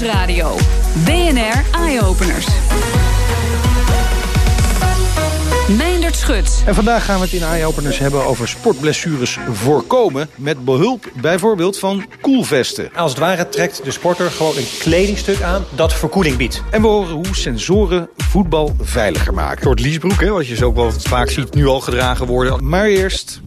Nieuwsradio. 0.00 0.56
BNR 1.04 1.64
Eye 1.80 2.02
Openers. 2.02 2.46
Meindert 5.76 6.16
Schut. 6.16 6.62
En 6.66 6.74
vandaag 6.74 7.04
gaan 7.04 7.18
we 7.18 7.24
het 7.24 7.32
in 7.32 7.42
Eye-Openers 7.42 7.98
hebben 7.98 8.24
over 8.24 8.48
sportblessures 8.48 9.38
voorkomen... 9.52 10.28
met 10.34 10.64
behulp 10.64 11.10
bijvoorbeeld 11.20 11.78
van 11.78 12.04
koelvesten. 12.20 12.90
Als 12.94 13.10
het 13.10 13.20
ware 13.20 13.48
trekt 13.48 13.84
de 13.84 13.90
sporter 13.90 14.30
gewoon 14.30 14.56
een 14.56 14.68
kledingstuk 14.78 15.42
aan 15.42 15.64
dat 15.74 15.94
verkoeling 15.94 16.36
biedt. 16.36 16.62
En 16.70 16.82
we 16.82 16.88
horen 16.88 17.14
hoe 17.14 17.36
sensoren 17.36 18.08
voetbal 18.16 18.76
veiliger 18.80 19.34
maken. 19.34 19.56
Een 19.56 19.62
soort 19.62 19.80
liesbroek, 19.80 20.20
hè, 20.20 20.30
wat 20.30 20.46
je 20.46 20.56
zo 20.56 20.66
ook 20.66 20.74
wel 20.74 20.92
vaak 20.92 21.30
ziet 21.30 21.54
nu 21.54 21.66
al 21.66 21.80
gedragen 21.80 22.26
worden. 22.26 22.68
Maar 22.68 22.86
eerst... 22.86 23.40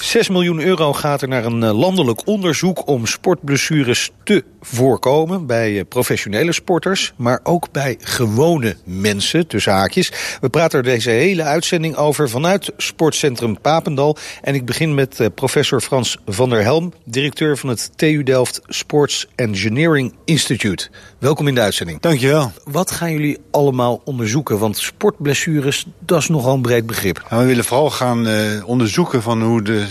6 0.00 0.28
miljoen 0.28 0.60
euro 0.60 0.92
gaat 0.92 1.22
er 1.22 1.28
naar 1.28 1.44
een 1.44 1.62
eh, 1.62 1.78
landelijk 1.78 2.26
onderzoek 2.26 2.86
om 2.86 3.06
sportblessures 3.06 4.10
te 4.24 4.44
voorkomen 4.60 5.46
bij 5.46 5.78
eh, 5.78 5.84
professionele 5.88 6.52
sporters, 6.52 7.12
maar 7.16 7.40
ook 7.42 7.72
bij 7.72 7.96
gewone 8.00 8.76
mensen, 8.84 9.46
tussen 9.46 9.72
haakjes. 9.72 10.12
We 10.40 10.48
praten 10.48 10.78
er 10.78 10.84
deze 10.84 11.10
hele 11.10 11.42
uitzending 11.42 11.96
over 11.96 12.28
vanuit 12.28 12.72
Sportcentrum 12.76 13.60
Papendal. 13.60 14.16
En 14.42 14.54
ik 14.54 14.64
begin 14.64 14.94
met 14.94 15.20
eh, 15.20 15.26
professor 15.34 15.80
Frans 15.80 16.18
van 16.26 16.50
der 16.50 16.62
Helm, 16.62 16.92
directeur 17.04 17.58
van 17.58 17.68
het 17.68 17.90
TU 17.96 18.22
Delft 18.22 18.60
Sports 18.66 19.26
Engineering 19.34 20.14
Institute. 20.24 20.88
Welkom 21.18 21.48
in 21.48 21.54
de 21.54 21.60
uitzending. 21.60 22.00
Dankjewel. 22.00 22.52
Wat 22.64 22.90
gaan 22.90 23.12
jullie 23.12 23.38
allemaal 23.50 24.00
onderzoeken? 24.04 24.58
Want 24.58 24.76
sportblessures, 24.76 25.86
dat 25.98 26.20
is 26.20 26.28
nogal 26.28 26.54
een 26.54 26.62
breed 26.62 26.86
begrip. 26.86 27.26
Nou, 27.30 27.42
we 27.42 27.48
willen 27.48 27.64
vooral 27.64 27.90
gaan 27.90 28.28
uh, 28.28 28.68
onderzoeken 28.68 29.22
van 29.22 29.42
hoe 29.42 29.62
de 29.62 29.86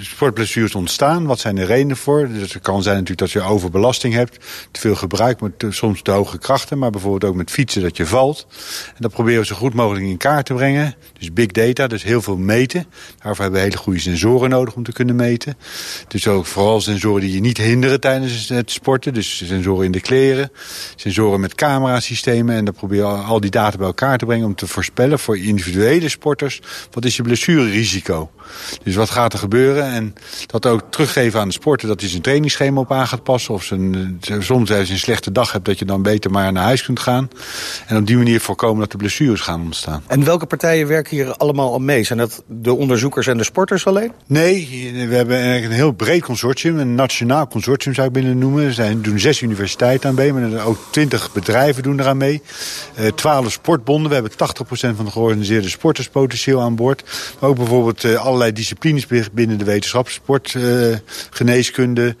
sportblessures 0.00 0.74
ontstaan. 0.74 1.26
Wat 1.26 1.38
zijn 1.38 1.54
de 1.54 1.64
redenen 1.64 1.96
voor? 1.96 2.28
Dus 2.28 2.52
het 2.52 2.62
kan 2.62 2.82
zijn 2.82 2.94
natuurlijk 2.94 3.32
dat 3.32 3.42
je 3.42 3.50
overbelasting 3.50 4.14
hebt. 4.14 4.44
Te 4.70 4.80
veel 4.80 4.94
gebruik 4.94 5.40
met 5.40 5.64
soms 5.68 6.02
te 6.02 6.10
hoge 6.10 6.38
krachten. 6.38 6.78
Maar 6.78 6.90
bijvoorbeeld 6.90 7.24
ook 7.24 7.36
met 7.36 7.50
fietsen 7.50 7.82
dat 7.82 7.96
je 7.96 8.06
valt. 8.06 8.46
En 8.88 8.94
dat 8.98 9.12
proberen 9.12 9.40
we 9.40 9.46
zo 9.46 9.54
goed 9.54 9.74
mogelijk 9.74 10.06
in 10.06 10.16
kaart 10.16 10.46
te 10.46 10.54
brengen. 10.54 10.94
Dus 11.18 11.32
big 11.32 11.46
data, 11.46 11.86
dus 11.86 12.02
heel 12.02 12.22
veel 12.22 12.36
meten. 12.36 12.86
Daarvoor 13.22 13.42
hebben 13.42 13.60
we 13.60 13.66
hele 13.66 13.82
goede 13.82 14.00
sensoren 14.00 14.50
nodig 14.50 14.74
om 14.74 14.82
te 14.82 14.92
kunnen 14.92 15.16
meten. 15.16 15.56
Dus 16.08 16.28
ook 16.28 16.46
vooral 16.46 16.80
sensoren 16.80 17.20
die 17.20 17.32
je 17.32 17.40
niet 17.40 17.58
hinderen 17.58 18.00
tijdens 18.00 18.48
het 18.48 18.70
sporten. 18.70 19.14
Dus 19.14 19.36
sensoren 19.46 19.84
in 19.84 19.92
de 19.92 20.00
kleren. 20.00 20.50
Sensoren 20.96 21.40
met 21.40 21.54
camerasystemen. 21.54 22.56
En 22.56 22.64
dan 22.64 22.74
proberen 22.74 23.12
we 23.12 23.18
al 23.18 23.40
die 23.40 23.50
data 23.50 23.76
bij 23.76 23.86
elkaar 23.86 24.18
te 24.18 24.24
brengen 24.24 24.46
om 24.46 24.54
te 24.54 24.66
voorspellen 24.66 25.18
voor 25.18 25.38
individuele 25.38 26.08
sporters. 26.08 26.60
Wat 26.90 27.04
is 27.04 27.16
je 27.16 27.22
blessurerisico? 27.22 28.30
Dus 28.82 28.94
wat 28.94 29.10
gaat 29.10 29.32
er 29.32 29.35
gebeuren? 29.38 29.84
En 29.84 30.14
dat 30.46 30.66
ook 30.66 30.82
teruggeven 30.90 31.40
aan 31.40 31.48
de 31.48 31.54
sporter 31.54 31.88
dat 31.88 32.00
hij 32.00 32.08
zijn 32.08 32.22
trainingsschema 32.22 32.80
op 32.80 32.92
aan 32.92 33.06
gaat 33.06 33.22
passen. 33.22 33.54
Of 33.54 33.64
zijn, 33.64 34.20
soms 34.38 34.72
als 34.72 34.86
je 34.86 34.92
een 34.92 34.98
slechte 34.98 35.32
dag 35.32 35.52
hebt 35.52 35.64
dat 35.64 35.78
je 35.78 35.84
dan 35.84 36.02
beter 36.02 36.30
maar 36.30 36.52
naar 36.52 36.64
huis 36.64 36.84
kunt 36.84 37.00
gaan. 37.00 37.28
En 37.86 37.96
op 37.96 38.06
die 38.06 38.16
manier 38.16 38.40
voorkomen 38.40 38.80
dat 38.80 38.90
de 38.90 38.96
blessures 38.96 39.40
gaan 39.40 39.60
ontstaan. 39.60 40.02
En 40.06 40.24
welke 40.24 40.46
partijen 40.46 40.86
werken 40.86 41.16
hier 41.16 41.36
allemaal 41.36 41.72
al 41.72 41.78
mee? 41.78 42.04
Zijn 42.04 42.18
dat 42.18 42.42
de 42.46 42.74
onderzoekers 42.74 43.26
en 43.26 43.36
de 43.36 43.44
sporters 43.44 43.86
alleen? 43.86 44.12
Nee, 44.26 44.68
we 45.08 45.14
hebben 45.14 45.36
eigenlijk 45.36 45.64
een 45.64 45.78
heel 45.78 45.92
breed 45.92 46.22
consortium. 46.22 46.78
Een 46.78 46.94
nationaal 46.94 47.48
consortium 47.48 47.94
zou 47.94 48.06
ik 48.06 48.12
binnen 48.12 48.38
noemen. 48.38 48.64
Er 48.64 48.72
zijn, 48.72 49.02
doen 49.02 49.18
zes 49.18 49.40
universiteiten 49.40 50.08
aan 50.08 50.14
mee, 50.14 50.32
maar 50.32 50.66
ook 50.66 50.78
twintig 50.90 51.32
bedrijven 51.32 51.82
doen 51.82 52.00
eraan 52.00 52.16
mee. 52.16 52.42
Uh, 53.00 53.06
twaalf 53.06 53.52
sportbonden. 53.52 54.08
We 54.08 54.14
hebben 54.14 54.32
80% 54.32 54.96
van 54.96 55.04
de 55.04 55.10
georganiseerde 55.10 55.68
sporters 55.68 56.08
potentieel 56.08 56.60
aan 56.60 56.76
boord. 56.76 57.02
Maar 57.40 57.50
ook 57.50 57.56
bijvoorbeeld 57.56 58.04
uh, 58.04 58.24
allerlei 58.24 58.52
disciplines 58.52 59.06
binnen 59.32 59.58
de 59.58 59.64
wetenschap. 59.64 60.08
Sport, 60.08 60.54
uh, 60.54 60.96
geneeskunde, 61.30 62.16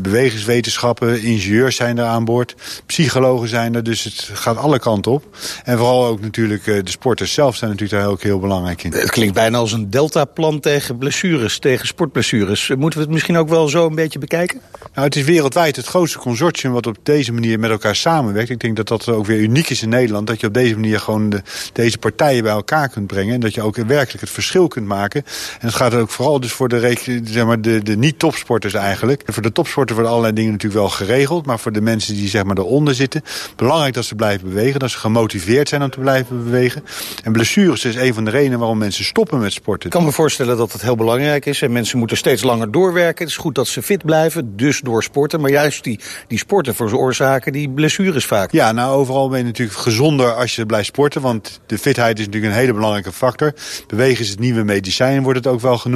bewegingswetenschappen, 0.00 1.22
ingenieurs 1.22 1.76
zijn 1.76 1.98
er 1.98 2.04
aan 2.04 2.24
boord. 2.24 2.54
Psychologen 2.86 3.48
zijn 3.48 3.74
er, 3.74 3.82
dus 3.82 4.04
het 4.04 4.30
gaat 4.32 4.56
alle 4.56 4.78
kanten 4.78 5.12
op. 5.12 5.36
En 5.64 5.78
vooral 5.78 6.06
ook 6.06 6.20
natuurlijk 6.20 6.64
de 6.64 6.82
sporters 6.84 7.32
zelf 7.32 7.56
zijn 7.56 7.70
natuurlijk 7.70 8.02
daar 8.02 8.10
ook 8.10 8.22
heel 8.22 8.38
belangrijk 8.38 8.82
in. 8.82 8.92
Het 8.92 9.10
klinkt 9.10 9.34
bijna 9.34 9.58
als 9.58 9.72
een 9.72 9.90
deltaplan 9.90 10.60
tegen 10.60 10.98
blessures, 10.98 11.58
tegen 11.58 11.86
sportblessures. 11.86 12.68
Moeten 12.68 12.98
we 12.98 13.04
het 13.04 13.14
misschien 13.14 13.36
ook 13.36 13.48
wel 13.48 13.68
zo 13.68 13.86
een 13.86 13.94
beetje 13.94 14.18
bekijken? 14.18 14.60
Nou, 14.94 15.06
het 15.06 15.16
is 15.16 15.24
wereldwijd 15.24 15.76
het 15.76 15.86
grootste 15.86 16.18
consortium 16.18 16.72
wat 16.72 16.86
op 16.86 16.96
deze 17.02 17.32
manier 17.32 17.58
met 17.58 17.70
elkaar 17.70 17.96
samenwerkt. 17.96 18.50
Ik 18.50 18.60
denk 18.60 18.76
dat 18.76 18.88
dat 18.88 19.08
ook 19.08 19.26
weer 19.26 19.38
uniek 19.38 19.70
is 19.70 19.82
in 19.82 19.88
Nederland. 19.88 20.26
Dat 20.26 20.40
je 20.40 20.46
op 20.46 20.54
deze 20.54 20.74
manier 20.74 21.00
gewoon 21.00 21.30
de, 21.30 21.42
deze 21.72 21.98
partijen 21.98 22.42
bij 22.42 22.52
elkaar 22.52 22.88
kunt 22.88 23.06
brengen. 23.06 23.34
En 23.34 23.40
dat 23.40 23.54
je 23.54 23.62
ook 23.62 23.76
werkelijk 23.76 24.20
het 24.20 24.30
verschil 24.30 24.68
kunt 24.68 24.86
maken. 24.86 25.24
En 25.60 25.66
het 25.66 25.74
gaat 25.74 25.94
ook 26.02 26.10
vooral 26.10 26.40
dus 26.40 26.52
voor 26.52 26.68
de, 26.68 26.96
zeg 27.24 27.44
maar, 27.44 27.60
de, 27.60 27.82
de 27.82 27.96
niet-topsporters 27.96 28.74
eigenlijk. 28.74 29.22
En 29.22 29.32
voor 29.32 29.42
de 29.42 29.52
topsporters 29.52 29.92
worden 29.92 30.10
allerlei 30.10 30.34
dingen 30.34 30.52
natuurlijk 30.52 30.80
wel 30.80 30.90
geregeld. 30.90 31.46
Maar 31.46 31.58
voor 31.58 31.72
de 31.72 31.80
mensen 31.80 32.14
die 32.14 32.28
zeg 32.28 32.44
maar 32.44 32.58
eronder 32.58 32.94
zitten. 32.94 33.22
Belangrijk 33.56 33.94
dat 33.94 34.04
ze 34.04 34.14
blijven 34.14 34.48
bewegen. 34.48 34.80
Dat 34.80 34.90
ze 34.90 34.98
gemotiveerd 34.98 35.68
zijn 35.68 35.82
om 35.82 35.90
te 35.90 35.98
blijven 35.98 36.44
bewegen. 36.44 36.84
En 37.22 37.32
blessures 37.32 37.84
is 37.84 37.94
een 37.94 38.14
van 38.14 38.24
de 38.24 38.30
redenen 38.30 38.58
waarom 38.58 38.78
mensen 38.78 39.04
stoppen 39.04 39.40
met 39.40 39.52
sporten. 39.52 39.86
Ik 39.86 39.94
kan 39.94 40.04
me 40.04 40.12
voorstellen 40.12 40.56
dat 40.56 40.72
het 40.72 40.82
heel 40.82 40.96
belangrijk 40.96 41.46
is. 41.46 41.62
En 41.62 41.72
mensen 41.72 41.98
moeten 41.98 42.16
steeds 42.16 42.42
langer 42.42 42.70
doorwerken. 42.70 43.24
Het 43.24 43.34
is 43.34 43.40
goed 43.40 43.54
dat 43.54 43.66
ze 43.66 43.82
fit 43.82 44.04
blijven, 44.04 44.56
dus 44.56 44.80
door 44.80 45.02
sporten. 45.02 45.40
Maar 45.40 45.50
juist 45.50 45.84
die, 45.84 46.00
die 46.26 46.38
sporten 46.38 46.74
veroorzaken 46.74 47.52
die 47.52 47.70
blessures 47.70 48.26
vaak. 48.26 48.52
Ja, 48.52 48.72
nou 48.72 48.94
overal 48.94 49.28
ben 49.28 49.38
je 49.38 49.44
natuurlijk 49.44 49.78
gezonder 49.78 50.34
als 50.34 50.56
je 50.56 50.66
blijft 50.66 50.86
sporten. 50.86 51.20
Want 51.20 51.60
de 51.66 51.78
fitheid 51.78 52.18
is 52.18 52.24
natuurlijk 52.26 52.52
een 52.52 52.58
hele 52.58 52.72
belangrijke 52.72 53.12
factor. 53.12 53.52
Bewegen 53.86 54.24
is 54.24 54.30
het 54.30 54.38
nieuwe 54.38 54.62
medicijn, 54.62 55.22
wordt 55.22 55.38
het 55.38 55.46
ook 55.46 55.60
wel 55.60 55.78
genoemd. 55.78 55.91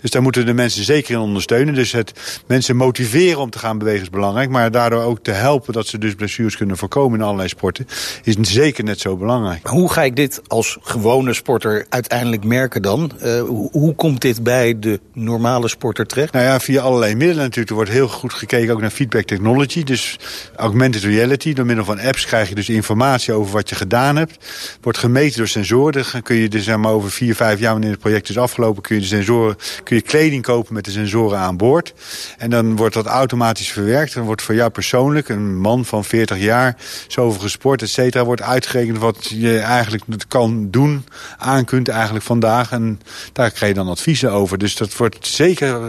Dus 0.00 0.10
daar 0.10 0.22
moeten 0.22 0.46
de 0.46 0.54
mensen 0.54 0.84
zeker 0.84 1.14
in 1.14 1.20
ondersteunen. 1.20 1.74
Dus 1.74 1.92
het 1.92 2.12
mensen 2.46 2.76
motiveren 2.76 3.40
om 3.40 3.50
te 3.50 3.58
gaan 3.58 3.78
bewegen 3.78 4.02
is 4.02 4.10
belangrijk. 4.10 4.50
Maar 4.50 4.70
daardoor 4.70 5.02
ook 5.02 5.18
te 5.22 5.30
helpen 5.30 5.72
dat 5.72 5.86
ze 5.86 5.98
dus 5.98 6.14
blessures 6.14 6.56
kunnen 6.56 6.76
voorkomen 6.76 7.18
in 7.18 7.24
allerlei 7.24 7.48
sporten. 7.48 7.86
Is 8.22 8.36
zeker 8.40 8.84
net 8.84 9.00
zo 9.00 9.16
belangrijk. 9.16 9.66
Hoe 9.66 9.92
ga 9.92 10.02
ik 10.02 10.16
dit 10.16 10.40
als 10.46 10.78
gewone 10.80 11.34
sporter 11.34 11.86
uiteindelijk 11.88 12.44
merken 12.44 12.82
dan? 12.82 13.10
Uh, 13.22 13.40
hoe, 13.40 13.68
hoe, 13.72 13.94
komt 13.94 14.20
dit 14.20 14.42
bij 14.42 14.78
de 14.78 15.00
normale 15.12 15.68
sporter 15.68 16.06
terecht? 16.06 16.32
Nou 16.32 16.44
ja, 16.44 16.60
via 16.60 16.82
allerlei 16.82 17.14
middelen 17.14 17.42
natuurlijk. 17.42 17.68
Er 17.68 17.74
wordt 17.74 17.90
heel 17.90 18.08
goed 18.08 18.32
gekeken 18.32 18.72
ook 18.72 18.80
naar 18.80 18.90
feedback 18.90 19.24
technology. 19.24 19.84
Dus 19.84 20.18
augmented 20.56 21.02
reality. 21.02 21.52
Door 21.52 21.66
middel 21.66 21.84
van 21.84 22.00
apps 22.00 22.26
krijg 22.26 22.48
je 22.48 22.54
dus 22.54 22.68
informatie 22.68 23.32
over 23.32 23.52
wat 23.52 23.68
je 23.68 23.74
gedaan 23.74 24.16
hebt. 24.16 24.44
Wordt 24.80 24.98
gemeten 24.98 25.36
door 25.36 25.48
sensoren. 25.48 26.04
Dan 26.12 26.22
kun 26.22 26.36
je 26.36 26.48
dus 26.48 26.64
zeg 26.64 26.76
maar, 26.76 26.92
over 26.92 27.10
vier, 27.10 27.34
vijf 27.34 27.60
jaar 27.60 27.72
wanneer 27.72 27.90
het 27.90 28.00
project 28.00 28.28
is 28.28 28.38
afgelopen... 28.38 28.82
kun 28.82 28.94
je, 28.94 29.00
de 29.00 29.06
sensoren, 29.06 29.25
kun 29.82 29.96
je 29.96 30.02
kleding 30.02 30.42
kopen 30.42 30.74
met 30.74 30.84
de 30.84 30.90
sensoren 30.90 31.38
aan 31.38 31.56
boord. 31.56 31.94
En 32.38 32.50
dan 32.50 32.76
wordt 32.76 32.94
dat 32.94 33.06
automatisch 33.06 33.72
verwerkt. 33.72 34.14
Dan 34.14 34.24
wordt 34.24 34.42
voor 34.42 34.54
jou 34.54 34.70
persoonlijk, 34.70 35.28
een 35.28 35.56
man 35.56 35.84
van 35.84 36.04
40 36.04 36.38
jaar... 36.38 36.76
zoveel 37.08 37.40
gesport, 37.40 37.82
et 37.82 37.90
cetera, 37.90 38.24
wordt 38.24 38.42
uitgerekend 38.42 38.98
wat 38.98 39.26
je 39.28 39.58
eigenlijk 39.58 40.04
kan 40.28 40.70
doen... 40.70 41.04
aan 41.38 41.64
kunt 41.64 41.88
eigenlijk 41.88 42.24
vandaag. 42.24 42.70
En 42.70 43.00
daar 43.32 43.50
krijg 43.50 43.72
je 43.72 43.78
dan 43.78 43.88
adviezen 43.88 44.32
over. 44.32 44.58
Dus 44.58 44.76
dat 44.76 44.96
wordt 44.96 45.26
zeker 45.26 45.80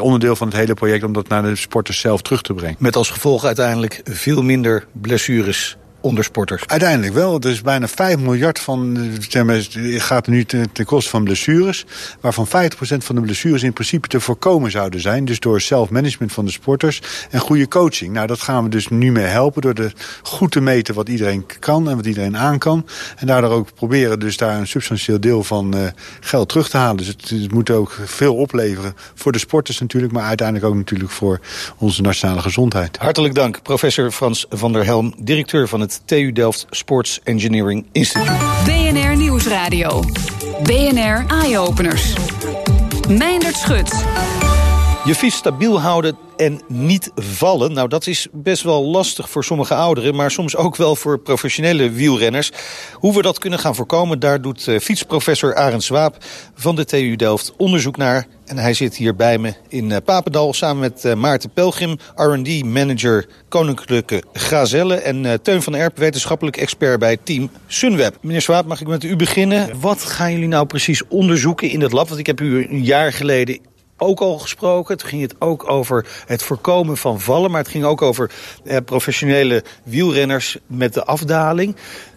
onderdeel 0.00 0.36
van 0.36 0.48
het 0.48 0.56
hele 0.56 0.74
project... 0.74 1.04
om 1.04 1.12
dat 1.12 1.28
naar 1.28 1.42
de 1.42 1.56
sporters 1.56 2.00
zelf 2.00 2.22
terug 2.22 2.42
te 2.42 2.54
brengen. 2.54 2.76
Met 2.78 2.96
als 2.96 3.10
gevolg 3.10 3.44
uiteindelijk 3.44 4.00
veel 4.04 4.42
minder 4.42 4.86
blessures 4.92 5.76
onder 6.02 6.24
sporters? 6.24 6.62
Uiteindelijk 6.66 7.14
wel. 7.14 7.40
Er 7.40 7.50
is 7.50 7.60
bijna 7.60 7.88
5 7.88 8.18
miljard 8.18 8.58
van, 8.58 9.10
zeg 9.28 9.44
maar, 9.44 9.66
gaat 10.00 10.26
nu 10.26 10.44
ten, 10.44 10.72
ten 10.72 10.84
koste 10.84 11.10
van 11.10 11.24
blessures. 11.24 11.84
Waarvan 12.20 12.46
50% 12.46 12.50
van 12.78 13.14
de 13.14 13.20
blessures 13.20 13.62
in 13.62 13.72
principe 13.72 14.08
te 14.08 14.20
voorkomen 14.20 14.70
zouden 14.70 15.00
zijn. 15.00 15.24
Dus 15.24 15.40
door 15.40 15.60
zelfmanagement 15.60 16.32
van 16.32 16.44
de 16.44 16.50
sporters 16.50 17.02
en 17.30 17.40
goede 17.40 17.68
coaching. 17.68 18.12
Nou, 18.12 18.26
dat 18.26 18.40
gaan 18.40 18.64
we 18.64 18.70
dus 18.70 18.88
nu 18.88 19.12
mee 19.12 19.24
helpen 19.24 19.62
door 19.62 19.74
de 19.74 19.92
goed 20.22 20.50
te 20.50 20.60
meten 20.60 20.94
wat 20.94 21.08
iedereen 21.08 21.46
kan 21.58 21.88
en 21.88 21.96
wat 21.96 22.06
iedereen 22.06 22.36
aan 22.36 22.58
kan. 22.58 22.86
En 23.16 23.26
daardoor 23.26 23.50
ook 23.50 23.74
proberen 23.74 24.20
dus 24.20 24.36
daar 24.36 24.58
een 24.58 24.66
substantieel 24.66 25.20
deel 25.20 25.44
van 25.44 25.76
uh, 25.76 25.86
geld 26.20 26.48
terug 26.48 26.68
te 26.68 26.76
halen. 26.76 26.96
Dus 26.96 27.06
het, 27.06 27.30
het, 27.30 27.52
moet 27.52 27.70
ook 27.70 27.98
veel 28.04 28.34
opleveren 28.34 28.94
voor 29.14 29.32
de 29.32 29.38
sporters 29.38 29.78
natuurlijk, 29.78 30.12
maar 30.12 30.24
uiteindelijk 30.24 30.68
ook 30.68 30.74
natuurlijk 30.74 31.10
voor 31.10 31.40
onze 31.78 32.02
nationale 32.02 32.40
gezondheid. 32.40 32.96
Hartelijk 32.96 33.34
dank, 33.34 33.62
professor 33.62 34.10
Frans 34.10 34.46
van 34.48 34.72
der 34.72 34.84
Helm, 34.84 35.14
directeur 35.18 35.68
van 35.68 35.80
het 35.80 35.91
TU 36.00 36.32
Delft 36.32 36.66
Sports 36.74 37.20
Engineering 37.26 37.84
Institute. 37.94 38.28
BNR 38.64 39.16
Nieuwsradio. 39.16 40.02
BNR 40.64 41.26
Eye 41.30 41.56
Openers. 41.56 42.14
Meindert 43.08 43.56
Schut. 43.56 44.41
Je 45.04 45.14
fiets 45.14 45.36
stabiel 45.36 45.80
houden 45.80 46.16
en 46.36 46.60
niet 46.68 47.10
vallen. 47.14 47.72
Nou, 47.72 47.88
dat 47.88 48.06
is 48.06 48.28
best 48.32 48.62
wel 48.62 48.84
lastig 48.84 49.30
voor 49.30 49.44
sommige 49.44 49.74
ouderen... 49.74 50.14
maar 50.14 50.30
soms 50.30 50.56
ook 50.56 50.76
wel 50.76 50.96
voor 50.96 51.18
professionele 51.18 51.90
wielrenners. 51.90 52.52
Hoe 52.92 53.14
we 53.14 53.22
dat 53.22 53.38
kunnen 53.38 53.58
gaan 53.58 53.74
voorkomen... 53.74 54.18
daar 54.18 54.40
doet 54.42 54.66
uh, 54.66 54.78
fietsprofessor 54.78 55.54
Arend 55.54 55.82
Zwaap 55.82 56.16
van 56.54 56.76
de 56.76 56.84
TU 56.84 57.16
Delft 57.16 57.52
onderzoek 57.56 57.96
naar. 57.96 58.26
En 58.44 58.58
hij 58.58 58.74
zit 58.74 58.96
hier 58.96 59.16
bij 59.16 59.38
me 59.38 59.54
in 59.68 59.90
uh, 59.90 59.96
Papendal... 60.04 60.54
samen 60.54 60.80
met 60.80 61.04
uh, 61.04 61.14
Maarten 61.14 61.50
Pelgrim, 61.50 61.96
R&D-manager 62.14 63.26
Koninklijke 63.48 64.22
Gazelle... 64.32 64.94
en 64.94 65.42
Teun 65.42 65.62
van 65.62 65.74
Erp, 65.74 65.98
wetenschappelijk 65.98 66.56
expert 66.56 66.98
bij 66.98 67.16
team 67.16 67.50
Sunweb. 67.66 68.16
Meneer 68.20 68.40
Zwaap, 68.40 68.66
mag 68.66 68.80
ik 68.80 68.86
met 68.86 69.04
u 69.04 69.16
beginnen? 69.16 69.80
Wat 69.80 70.02
gaan 70.02 70.32
jullie 70.32 70.48
nou 70.48 70.66
precies 70.66 71.02
onderzoeken 71.08 71.70
in 71.70 71.80
het 71.80 71.92
lab? 71.92 72.08
Want 72.08 72.20
ik 72.20 72.26
heb 72.26 72.40
u 72.40 72.66
een 72.68 72.84
jaar 72.84 73.12
geleden 73.12 73.70
ook 74.02 74.20
al 74.20 74.38
gesproken. 74.38 74.96
Toen 74.98 75.08
ging 75.08 75.22
het 75.22 75.34
ook 75.38 75.70
over 75.70 76.06
het 76.26 76.42
voorkomen 76.42 76.96
van 76.96 77.20
vallen. 77.20 77.50
Maar 77.50 77.60
het 77.60 77.70
ging 77.70 77.84
ook 77.84 78.02
over 78.02 78.30
eh, 78.64 78.76
professionele 78.84 79.64
wielrenners 79.84 80.58
met 80.66 80.94
de 80.94 81.04
afdaling. 81.04 81.76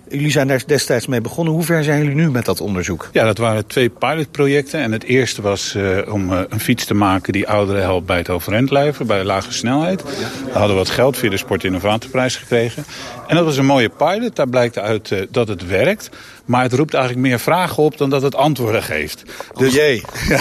Jullie 0.10 0.32
zijn 0.32 0.48
daar 0.48 0.64
destijds 0.66 1.08
mee 1.08 1.22
begonnen. 1.22 1.54
Hoe 1.54 1.64
ver 1.64 1.84
zijn 1.84 2.00
jullie 2.00 2.16
nu 2.16 2.32
met 2.32 2.46
dat 2.46 2.62
onderzoek? 2.62 3.10
Ja, 3.12 3.26
dat 3.26 3.38
waren 3.38 3.68
twee 3.68 3.90
pilotprojecten. 3.90 4.80
En 4.80 4.92
het 4.92 5.04
eerste 5.04 5.42
was 5.42 5.76
uh, 5.76 6.14
om 6.14 6.32
uh, 6.32 6.40
een 6.50 6.60
fiets 6.60 6.86
te 6.86 6.94
maken 6.94 7.34
die 7.34 7.48
ouderen 7.48 7.82
helpt 7.82 8.06
bij 8.06 8.18
het 8.18 8.30
overeind 8.30 8.70
blijven, 8.70 9.08
bij 9.08 9.24
lage 9.24 9.54
snelheid. 9.54 10.04
We 10.04 10.58
hadden 10.60 10.76
wat 10.76 10.90
geld 10.90 11.18
via 11.18 11.30
de 11.30 11.38
Sport 11.38 11.64
Innovatieprijs 11.64 12.36
gekregen. 12.36 12.86
En 13.28 13.36
dat 13.36 13.46
was 13.46 13.58
een 13.58 13.66
mooie 13.66 13.90
pilot. 13.90 14.36
Daar 14.36 14.50
blijkt 14.50 14.78
uit 14.78 15.12
uh, 15.12 15.22
dat 15.30 15.48
het 15.48 15.68
werkt. 15.68 16.10
Maar 16.46 16.64
het 16.64 16.74
roept 16.74 16.94
eigenlijk 16.94 17.28
meer 17.28 17.40
vragen 17.40 17.84
op 17.84 17.98
dan 17.98 18.10
dat 18.10 18.22
het 18.22 18.36
antwoorden 18.36 18.84
geeft. 18.84 19.24
Dus, 19.56 19.68
oh 19.68 19.74
jee. 19.74 20.04
ja, 20.30 20.40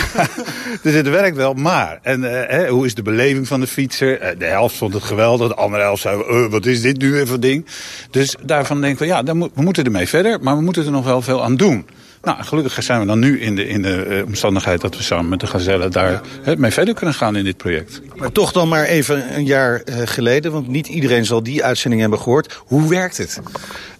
dus 0.83 0.95
het 0.95 1.09
werkt 1.09 1.37
wel, 1.37 1.55
maar. 1.55 1.99
En 2.03 2.23
hè, 2.23 2.69
hoe 2.69 2.87
is 2.87 2.95
de 2.95 3.03
beleving 3.03 3.47
van 3.47 3.61
de 3.61 3.67
fietser? 3.67 4.39
de 4.39 4.45
helft 4.45 4.77
vond 4.77 4.95
het 4.95 5.03
geweldig, 5.03 5.49
de 5.49 5.55
andere 5.55 5.83
helft 5.83 6.03
zei... 6.03 6.49
wat 6.49 6.67
is 6.67 6.81
dit 6.81 6.99
nu 6.99 7.13
weer 7.13 7.27
voor 7.27 7.41
ding? 7.41 7.67
Dus 8.11 8.37
daarvan 8.43 8.81
denken 8.81 8.99
we, 8.99 9.07
ja, 9.07 9.23
dan 9.23 9.37
moet, 9.37 9.54
we 9.55 9.63
moeten 9.63 9.85
ermee 9.85 10.09
verder... 10.09 10.39
maar 10.41 10.57
we 10.57 10.63
moeten 10.63 10.85
er 10.85 10.91
nog 10.91 11.05
wel 11.05 11.23
veel 11.23 11.45
aan 11.45 11.57
doen. 11.57 11.87
Nou, 12.23 12.43
gelukkig 12.43 12.83
zijn 12.83 13.01
we 13.01 13.07
dan 13.07 13.19
nu 13.19 13.41
in 13.41 13.57
de, 13.57 13.69
in 13.69 13.83
de 13.83 14.07
uh, 14.09 14.27
omstandigheid 14.27 14.81
dat 14.81 14.97
we 14.97 15.03
samen 15.03 15.29
met 15.29 15.41
de 15.41 15.47
Gazelle 15.47 15.89
daar 15.89 16.21
he, 16.43 16.57
mee 16.57 16.71
verder 16.71 16.95
kunnen 16.95 17.15
gaan 17.15 17.37
in 17.37 17.45
dit 17.45 17.57
project. 17.57 18.01
Maar 18.17 18.33
toch 18.33 18.53
dan 18.53 18.69
maar 18.69 18.85
even 18.85 19.37
een 19.37 19.45
jaar 19.45 19.83
uh, 19.85 19.97
geleden, 20.05 20.53
want 20.53 20.69
niet 20.69 20.87
iedereen 20.87 21.25
zal 21.25 21.43
die 21.43 21.65
uitzending 21.65 22.01
hebben 22.01 22.21
gehoord. 22.21 22.61
Hoe 22.67 22.89
werkt 22.89 23.17
het? 23.17 23.41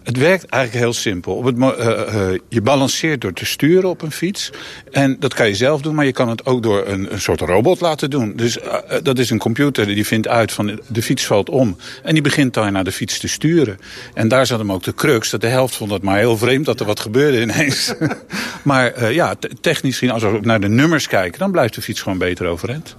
Het 0.05 0.17
werkt 0.17 0.47
eigenlijk 0.47 0.85
heel 0.85 0.93
simpel. 0.93 1.35
Op 1.35 1.45
het, 1.45 1.57
uh, 1.57 1.69
uh, 1.69 2.39
je 2.49 2.61
balanceert 2.61 3.21
door 3.21 3.33
te 3.33 3.47
sturen 3.47 3.89
op 3.89 4.03
een 4.03 4.13
fiets. 4.13 4.51
En 4.91 5.17
dat 5.19 5.35
kan 5.35 5.47
je 5.47 5.55
zelf 5.55 5.83
doen, 5.83 5.95
maar 5.95 6.05
je 6.05 6.13
kan 6.13 6.29
het 6.29 6.47
ook 6.47 6.63
door 6.63 6.87
een, 6.87 7.13
een 7.13 7.21
soort 7.21 7.41
robot 7.41 7.81
laten 7.81 8.11
doen. 8.11 8.33
Dus 8.37 8.59
uh, 8.59 8.75
dat 9.03 9.19
is 9.19 9.31
een 9.31 9.39
computer 9.39 9.87
die 9.87 10.07
vindt 10.07 10.29
uit 10.29 10.53
van 10.53 10.81
de 10.89 11.03
fiets 11.03 11.27
valt 11.27 11.51
om. 11.51 11.77
En 12.03 12.13
die 12.13 12.23
begint 12.23 12.55
dan 12.55 12.73
naar 12.73 12.85
de 12.85 12.93
fiets 12.93 13.19
te 13.19 13.29
sturen. 13.29 13.79
En 14.15 14.29
daar 14.29 14.47
zat 14.47 14.59
hem 14.59 14.73
ook 14.73 14.83
de 14.83 14.95
crux. 14.95 15.31
Dat 15.31 15.41
de 15.41 15.47
helft 15.47 15.77
vond 15.77 15.91
het 15.91 16.03
maar 16.03 16.19
heel 16.19 16.37
vreemd 16.37 16.65
dat 16.65 16.81
er 16.81 16.87
wat 16.87 17.01
gebeurde 17.01 17.41
ineens. 17.41 17.95
maar 18.63 19.13
ja, 19.13 19.35
technisch 19.61 19.99
gezien, 19.99 20.15
als 20.15 20.23
we 20.23 20.39
naar 20.43 20.61
de 20.61 20.69
nummers 20.69 21.07
kijken... 21.07 21.39
dan 21.39 21.51
blijft 21.51 21.75
de 21.75 21.83
fiets 21.83 22.03
gewoon 22.03 22.19
beter 22.19 22.47
overeind. 22.47 22.97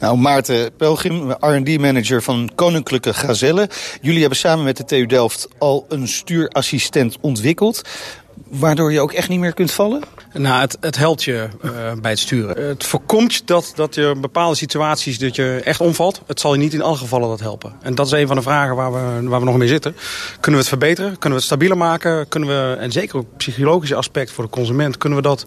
Nou, 0.00 0.16
Maarten 0.16 0.76
Pelgrim, 0.76 1.30
R&D-manager 1.30 2.22
van 2.22 2.50
Koninklijke 2.54 3.14
Gazelle. 3.14 3.68
Jullie 4.00 4.20
hebben 4.20 4.38
samen 4.38 4.64
met 4.64 4.76
de 4.76 4.84
TU 4.84 5.06
Delft 5.06 5.48
al 5.58 5.86
een 5.88 6.08
stuurassistent 6.08 7.16
ontwikkeld. 7.20 7.82
Waardoor 8.48 8.92
je 8.92 9.00
ook 9.00 9.12
echt 9.12 9.28
niet 9.28 9.40
meer 9.40 9.54
kunt 9.54 9.72
vallen? 9.72 10.02
Nou, 10.32 10.60
het, 10.60 10.76
het 10.80 10.96
helpt 10.96 11.24
je 11.24 11.48
uh, 11.64 11.70
bij 12.00 12.10
het 12.10 12.20
sturen. 12.20 12.68
Het 12.68 12.84
voorkomt 12.84 13.46
dat, 13.46 13.72
dat 13.74 13.94
je 13.94 14.12
in 14.14 14.20
bepaalde 14.20 14.56
situaties 14.56 15.18
dat 15.18 15.36
je 15.36 15.60
echt 15.64 15.80
omvalt. 15.80 16.22
Het 16.26 16.40
zal 16.40 16.52
je 16.52 16.58
niet 16.58 16.74
in 16.74 16.82
alle 16.82 16.96
gevallen 16.96 17.28
dat 17.28 17.40
helpen. 17.40 17.72
En 17.82 17.94
dat 17.94 18.06
is 18.06 18.12
een 18.12 18.26
van 18.26 18.36
de 18.36 18.42
vragen 18.42 18.76
waar 18.76 18.92
we, 18.92 19.28
waar 19.28 19.40
we 19.40 19.46
nog 19.46 19.56
mee 19.56 19.68
zitten. 19.68 19.96
Kunnen 20.32 20.50
we 20.50 20.56
het 20.56 20.68
verbeteren? 20.68 21.10
Kunnen 21.10 21.30
we 21.30 21.34
het 21.34 21.44
stabieler 21.44 21.76
maken? 21.76 22.28
Kunnen 22.28 22.48
we, 22.48 22.76
en 22.80 22.92
zeker 22.92 23.16
ook 23.16 23.24
het 23.28 23.36
psychologische 23.36 23.94
aspect 23.94 24.30
voor 24.30 24.44
de 24.44 24.50
consument... 24.50 24.98
kunnen 24.98 25.18
we 25.18 25.24
dat 25.24 25.46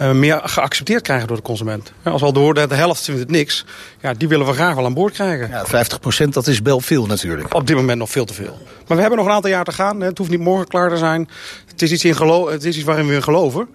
uh, 0.00 0.10
meer 0.12 0.40
geaccepteerd 0.44 1.02
krijgen 1.02 1.28
door 1.28 1.36
de 1.36 1.42
consument? 1.42 1.92
Als 2.02 2.20
we 2.20 2.26
al 2.26 2.32
door 2.32 2.54
de, 2.54 2.66
de 2.66 2.74
helft 2.74 3.04
vindt 3.04 3.20
het 3.20 3.30
niks... 3.30 3.64
Ja, 4.00 4.14
die 4.14 4.28
willen 4.28 4.46
we 4.46 4.52
graag 4.52 4.74
wel 4.74 4.84
aan 4.84 4.94
boord 4.94 5.12
krijgen. 5.12 5.48
Ja, 5.48 5.86
50% 6.24 6.28
dat 6.28 6.46
is 6.46 6.60
wel 6.60 6.80
veel 6.80 7.06
natuurlijk. 7.06 7.54
Op 7.54 7.66
dit 7.66 7.76
moment 7.76 7.98
nog 7.98 8.10
veel 8.10 8.24
te 8.24 8.34
veel. 8.34 8.58
Maar 8.86 8.96
we 8.96 9.00
hebben 9.00 9.18
nog 9.18 9.26
een 9.26 9.32
aantal 9.32 9.50
jaar 9.50 9.64
te 9.64 9.72
gaan. 9.72 10.00
Het 10.00 10.18
hoeft 10.18 10.30
niet 10.30 10.40
morgen 10.40 10.66
klaar 10.66 10.90
te 10.90 10.96
zijn. 10.96 11.28
Het 11.66 11.82
is 11.82 11.92
iets, 11.92 12.04
in 12.04 12.16
gelo 12.16 12.50
het 12.50 12.64
is 12.64 12.76
iets 12.76 12.84
waarin 12.84 13.06
we 13.06 13.14
in 13.14 13.22
geloven 13.22 13.68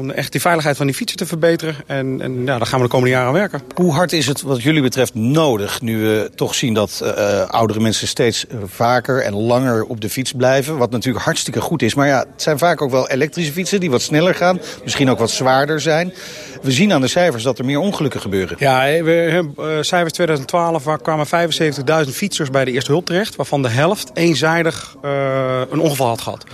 om 0.00 0.10
echt 0.10 0.32
die 0.32 0.40
veiligheid 0.40 0.76
van 0.76 0.86
die 0.86 0.94
fietsen 0.94 1.18
te 1.18 1.26
verbeteren. 1.26 1.76
En, 1.86 2.20
en 2.20 2.44
ja, 2.44 2.58
daar 2.58 2.66
gaan 2.66 2.78
we 2.78 2.84
de 2.84 2.90
komende 2.90 3.12
jaren 3.12 3.28
aan 3.28 3.34
werken. 3.34 3.62
Hoe 3.74 3.92
hard 3.92 4.12
is 4.12 4.26
het 4.26 4.42
wat 4.42 4.62
jullie 4.62 4.82
betreft 4.82 5.14
nodig... 5.14 5.80
nu 5.80 6.02
we 6.02 6.30
toch 6.34 6.54
zien 6.54 6.74
dat 6.74 7.00
uh, 7.02 7.40
oudere 7.48 7.80
mensen 7.80 8.08
steeds 8.08 8.44
vaker 8.64 9.22
en 9.22 9.34
langer 9.34 9.84
op 9.84 10.00
de 10.00 10.10
fiets 10.10 10.32
blijven? 10.32 10.76
Wat 10.76 10.90
natuurlijk 10.90 11.24
hartstikke 11.24 11.60
goed 11.60 11.82
is. 11.82 11.94
Maar 11.94 12.06
ja, 12.06 12.18
het 12.18 12.42
zijn 12.42 12.58
vaak 12.58 12.82
ook 12.82 12.90
wel 12.90 13.08
elektrische 13.08 13.52
fietsen 13.52 13.80
die 13.80 13.90
wat 13.90 14.02
sneller 14.02 14.34
gaan. 14.34 14.60
Misschien 14.82 15.10
ook 15.10 15.18
wat 15.18 15.30
zwaarder 15.30 15.80
zijn. 15.80 16.12
We 16.62 16.72
zien 16.72 16.92
aan 16.92 17.00
de 17.00 17.08
cijfers 17.08 17.42
dat 17.42 17.58
er 17.58 17.64
meer 17.64 17.78
ongelukken 17.78 18.20
gebeuren. 18.20 18.56
Ja, 18.58 19.02
we 19.02 19.10
hebben 19.10 19.54
uh, 19.58 19.64
cijfers 19.80 20.12
2012 20.12 20.84
waar 20.84 21.00
kwamen 21.00 21.26
75.000 21.26 22.10
fietsers 22.10 22.50
bij 22.50 22.64
de 22.64 22.72
eerste 22.72 22.90
hulp 22.90 23.06
terecht. 23.06 23.36
Waarvan 23.36 23.62
de 23.62 23.68
helft 23.68 24.10
eenzijdig 24.14 24.96
uh, 25.04 25.60
een 25.70 25.80
ongeval 25.80 26.08
had 26.08 26.20
gehad. 26.20 26.44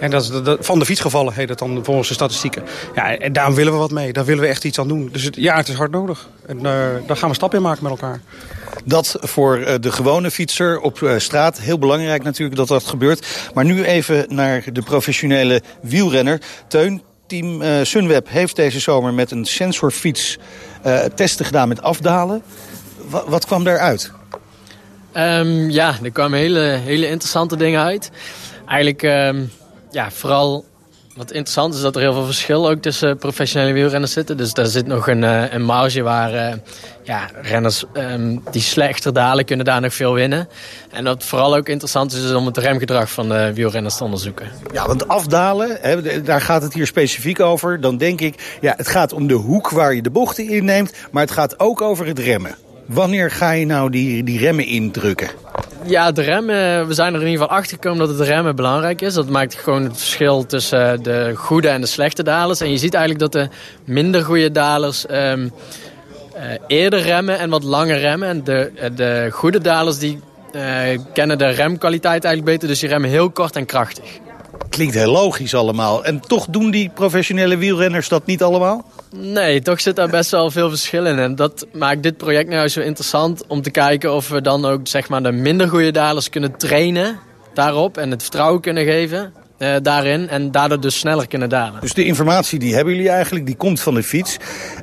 En 0.00 0.10
dat, 0.10 0.56
van 0.60 0.78
de 0.78 0.84
fietsgevallen 0.84 1.34
heet 1.34 1.48
dat 1.48 1.58
dan 1.58 1.84
volgens 1.84 2.08
de 2.08 2.14
statistieken. 2.14 2.62
Ja, 2.94 3.18
en 3.18 3.32
daar 3.32 3.54
willen 3.54 3.72
we 3.72 3.78
wat 3.78 3.90
mee. 3.90 4.12
Daar 4.12 4.24
willen 4.24 4.42
we 4.42 4.48
echt 4.48 4.64
iets 4.64 4.78
aan 4.78 4.88
doen. 4.88 5.08
Dus 5.12 5.22
het, 5.22 5.36
ja, 5.36 5.56
het 5.56 5.68
is 5.68 5.74
hard 5.74 5.90
nodig. 5.90 6.28
En 6.46 6.56
uh, 6.56 6.62
daar 7.06 7.16
gaan 7.16 7.28
we 7.28 7.34
stappen 7.34 7.58
in 7.58 7.64
maken 7.64 7.82
met 7.82 7.92
elkaar. 7.92 8.20
Dat 8.84 9.16
voor 9.20 9.78
de 9.80 9.92
gewone 9.92 10.30
fietser 10.30 10.80
op 10.80 11.14
straat. 11.16 11.60
Heel 11.60 11.78
belangrijk 11.78 12.22
natuurlijk 12.22 12.56
dat 12.56 12.68
dat 12.68 12.84
gebeurt. 12.84 13.26
Maar 13.54 13.64
nu 13.64 13.84
even 13.84 14.24
naar 14.28 14.64
de 14.72 14.82
professionele 14.82 15.62
wielrenner. 15.82 16.40
Teun, 16.68 17.02
team 17.26 17.62
Sunweb 17.84 18.28
heeft 18.28 18.56
deze 18.56 18.80
zomer 18.80 19.14
met 19.14 19.30
een 19.30 19.44
sensorfiets 19.44 20.38
testen 21.14 21.44
gedaan 21.44 21.68
met 21.68 21.82
afdalen. 21.82 22.42
W 23.10 23.16
wat 23.26 23.46
kwam 23.46 23.64
daaruit? 23.64 24.10
Um, 25.16 25.70
ja, 25.70 25.94
er 26.02 26.10
kwamen 26.10 26.38
hele, 26.38 26.60
hele 26.60 27.08
interessante 27.08 27.56
dingen 27.56 27.82
uit. 27.82 28.10
Eigenlijk 28.66 29.02
um, 29.02 29.50
ja, 29.90 30.10
vooral 30.10 30.64
wat 31.16 31.32
interessant 31.32 31.74
is 31.74 31.80
dat 31.80 31.94
er 31.94 32.00
heel 32.00 32.12
veel 32.12 32.24
verschil 32.24 32.70
ook 32.70 32.82
tussen 32.82 33.16
professionele 33.16 33.72
wielrenners 33.72 34.12
zitten. 34.12 34.36
Dus 34.36 34.52
daar 34.52 34.66
zit 34.66 34.86
nog 34.86 35.08
een, 35.08 35.22
uh, 35.22 35.52
een 35.52 35.62
marge 35.62 36.02
waar 36.02 36.34
uh, 36.34 36.52
ja, 37.02 37.30
renners 37.42 37.84
um, 37.92 38.42
die 38.50 38.62
slechter 38.62 39.12
dalen 39.12 39.44
kunnen 39.44 39.64
daar 39.64 39.80
nog 39.80 39.94
veel 39.94 40.12
winnen. 40.12 40.48
En 40.90 41.04
wat 41.04 41.24
vooral 41.24 41.56
ook 41.56 41.68
interessant 41.68 42.12
is, 42.12 42.24
is 42.24 42.32
om 42.32 42.46
het 42.46 42.56
remgedrag 42.56 43.10
van 43.10 43.28
de 43.28 43.52
wielrenners 43.54 43.96
te 43.96 44.04
onderzoeken. 44.04 44.48
Ja, 44.72 44.86
want 44.86 45.08
afdalen, 45.08 45.78
hè, 45.80 46.22
daar 46.22 46.40
gaat 46.40 46.62
het 46.62 46.74
hier 46.74 46.86
specifiek 46.86 47.40
over. 47.40 47.80
Dan 47.80 47.96
denk 47.96 48.20
ik, 48.20 48.58
ja, 48.60 48.74
het 48.76 48.88
gaat 48.88 49.12
om 49.12 49.26
de 49.26 49.34
hoek 49.34 49.70
waar 49.70 49.94
je 49.94 50.02
de 50.02 50.10
bochten 50.10 50.48
inneemt. 50.48 50.92
Maar 51.10 51.22
het 51.22 51.32
gaat 51.32 51.60
ook 51.60 51.80
over 51.80 52.06
het 52.06 52.18
remmen. 52.18 52.56
Wanneer 52.86 53.30
ga 53.30 53.50
je 53.50 53.66
nou 53.66 53.90
die, 53.90 54.24
die 54.24 54.38
remmen 54.38 54.66
indrukken? 54.66 55.28
Ja, 55.86 56.12
de 56.12 56.22
remmen, 56.22 56.86
we 56.86 56.94
zijn 56.94 57.14
er 57.14 57.20
in 57.20 57.26
ieder 57.26 57.42
geval 57.42 57.56
achter 57.56 57.76
gekomen 57.76 57.98
dat 58.06 58.18
het 58.18 58.28
remmen 58.28 58.56
belangrijk 58.56 59.00
is. 59.00 59.14
Dat 59.14 59.28
maakt 59.28 59.54
gewoon 59.54 59.82
het 59.82 59.98
verschil 59.98 60.46
tussen 60.46 61.02
de 61.02 61.32
goede 61.34 61.68
en 61.68 61.80
de 61.80 61.86
slechte 61.86 62.22
dalers. 62.22 62.60
En 62.60 62.70
je 62.70 62.78
ziet 62.78 62.94
eigenlijk 62.94 63.32
dat 63.32 63.42
de 63.42 63.48
minder 63.84 64.24
goede 64.24 64.50
dalers 64.50 65.04
um, 65.10 65.52
uh, 66.36 66.42
eerder 66.66 67.00
remmen 67.00 67.38
en 67.38 67.50
wat 67.50 67.62
langer 67.62 67.98
remmen. 67.98 68.28
En 68.28 68.44
de, 68.44 68.72
de 68.96 69.28
goede 69.32 69.60
dalers 69.60 69.98
die 69.98 70.20
kennen 71.12 71.38
de 71.38 71.48
remkwaliteit 71.48 72.24
eigenlijk 72.24 72.54
beter, 72.54 72.68
dus 72.68 72.80
die 72.80 72.88
remmen 72.88 73.10
heel 73.10 73.30
kort 73.30 73.56
en 73.56 73.66
krachtig. 73.66 74.18
Klinkt 74.68 74.94
heel 74.94 75.12
logisch 75.12 75.54
allemaal. 75.54 76.04
En 76.04 76.20
toch 76.20 76.46
doen 76.46 76.70
die 76.70 76.90
professionele 76.94 77.56
wielrenners 77.56 78.08
dat 78.08 78.26
niet 78.26 78.42
allemaal? 78.42 78.84
Nee, 79.16 79.62
toch 79.62 79.80
zit 79.80 79.96
daar 79.96 80.08
best 80.08 80.30
wel 80.30 80.50
veel 80.50 80.68
verschil 80.68 81.06
in. 81.06 81.18
En 81.18 81.34
dat 81.34 81.66
maakt 81.72 82.02
dit 82.02 82.16
project 82.16 82.48
nou 82.48 82.68
zo 82.68 82.80
interessant 82.80 83.46
om 83.46 83.62
te 83.62 83.70
kijken 83.70 84.14
of 84.14 84.28
we 84.28 84.40
dan 84.40 84.64
ook 84.64 84.88
zeg 84.88 85.08
maar, 85.08 85.22
de 85.22 85.32
minder 85.32 85.68
goede 85.68 85.90
dalers 85.90 86.28
kunnen 86.28 86.56
trainen 86.56 87.18
daarop. 87.54 87.96
En 87.98 88.10
het 88.10 88.22
vertrouwen 88.22 88.60
kunnen 88.60 88.84
geven 88.84 89.32
uh, 89.58 89.76
daarin. 89.82 90.28
En 90.28 90.50
daardoor 90.50 90.80
dus 90.80 90.98
sneller 90.98 91.28
kunnen 91.28 91.48
dalen. 91.48 91.80
Dus 91.80 91.94
de 91.94 92.04
informatie 92.04 92.58
die 92.58 92.74
hebben 92.74 92.94
jullie 92.94 93.10
eigenlijk, 93.10 93.46
die 93.46 93.56
komt 93.56 93.80
van 93.80 93.94
de 93.94 94.02
fiets. 94.02 94.36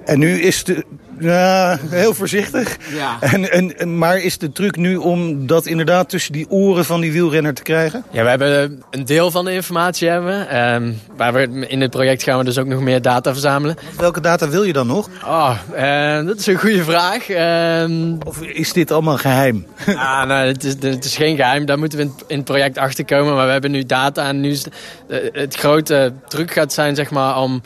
En 0.06 0.20
nu 0.20 0.42
is 0.42 0.64
de, 0.64 0.86
ja, 1.22 1.80
heel 1.90 2.14
voorzichtig. 2.14 2.78
Ja. 2.94 3.18
En, 3.22 3.52
en, 3.78 3.98
maar 3.98 4.18
is 4.18 4.38
de 4.38 4.52
truc 4.52 4.76
nu 4.76 4.96
om 4.96 5.48
dat 5.48 5.66
inderdaad 5.66 6.10
tussen 6.10 6.34
die 6.34 6.50
oren 6.50 6.86
van 6.86 7.02
die 7.02 7.12
wielrenner 7.12 7.54
te 7.54 7.62
krijgen? 7.62 8.04
Ja, 8.12 8.24
we 8.24 8.30
hebben 8.30 8.84
een 8.90 9.06
deel 9.06 9.32
van 9.32 9.46
de 9.46 9.54
informatie 9.54 10.10
hebben. 10.10 10.64
Um, 10.74 11.00
waar 11.18 11.34
we, 11.34 11.68
in 11.68 11.82
het 11.82 11.90
project 11.92 12.24
gaan 12.24 12.38
we 12.38 12.44
dus 12.44 12.58
ook 12.58 12.66
nog 12.66 12.82
meer 12.82 13.02
data 13.02 13.32
verzamelen. 13.32 13.76
Welke 13.98 14.22
data 14.22 14.50
wil 14.50 14.64
je 14.64 14.74
dan 14.74 14.88
nog? 14.88 15.10
Oh, 15.26 15.58
uh, 15.76 16.26
dat 16.26 16.40
is 16.40 16.48
een 16.48 16.60
goede 16.60 16.84
vraag. 16.84 17.30
Uh, 17.30 18.14
of 18.26 18.42
is 18.42 18.74
dit 18.74 18.92
allemaal 18.92 19.18
geheim? 19.18 19.66
ah, 19.88 20.28
nou, 20.28 20.48
het, 20.48 20.64
is, 20.64 20.74
het 20.80 21.06
is 21.06 21.16
geen 21.16 21.36
geheim. 21.36 21.66
Daar 21.66 21.80
moeten 21.80 21.98
we 21.98 22.04
in, 22.04 22.14
in 22.28 22.36
het 22.36 22.46
project 22.46 22.78
achter 22.78 23.06
komen. 23.06 23.36
Maar 23.36 23.46
we 23.46 23.52
hebben 23.52 23.72
nu 23.72 23.86
data 23.86 24.28
en 24.28 24.40
nu 24.40 24.52
is 24.52 24.64
het, 24.64 25.30
het 25.34 25.56
grote 25.56 26.14
truc 26.28 26.52
gaat 26.52 26.74
zijn 26.74 26.96
zeg 26.96 27.12
maar 27.12 27.38
om 27.38 27.62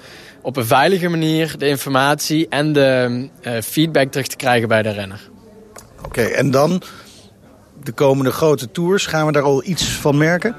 op 0.46 0.58
een 0.58 0.66
veilige 0.66 1.10
manier 1.10 1.56
de 1.58 1.68
informatie 1.68 2.48
en 2.50 2.74
de 2.74 3.28
uh, 3.42 3.62
feedback 3.62 4.12
terug 4.12 4.28
te 4.28 4.36
krijgen 4.36 4.68
bij 4.68 4.82
de 4.82 4.90
renner. 4.90 5.30
Oké, 5.98 6.06
okay, 6.06 6.32
en 6.32 6.52
dan 6.52 6.82
de 7.84 7.92
komende 7.92 8.32
grote 8.32 8.72
tours, 8.72 9.06
gaan 9.06 9.26
we 9.26 9.32
daar 9.32 9.44
al 9.44 9.64
iets 9.64 9.84
van 9.84 10.18
merken? 10.18 10.56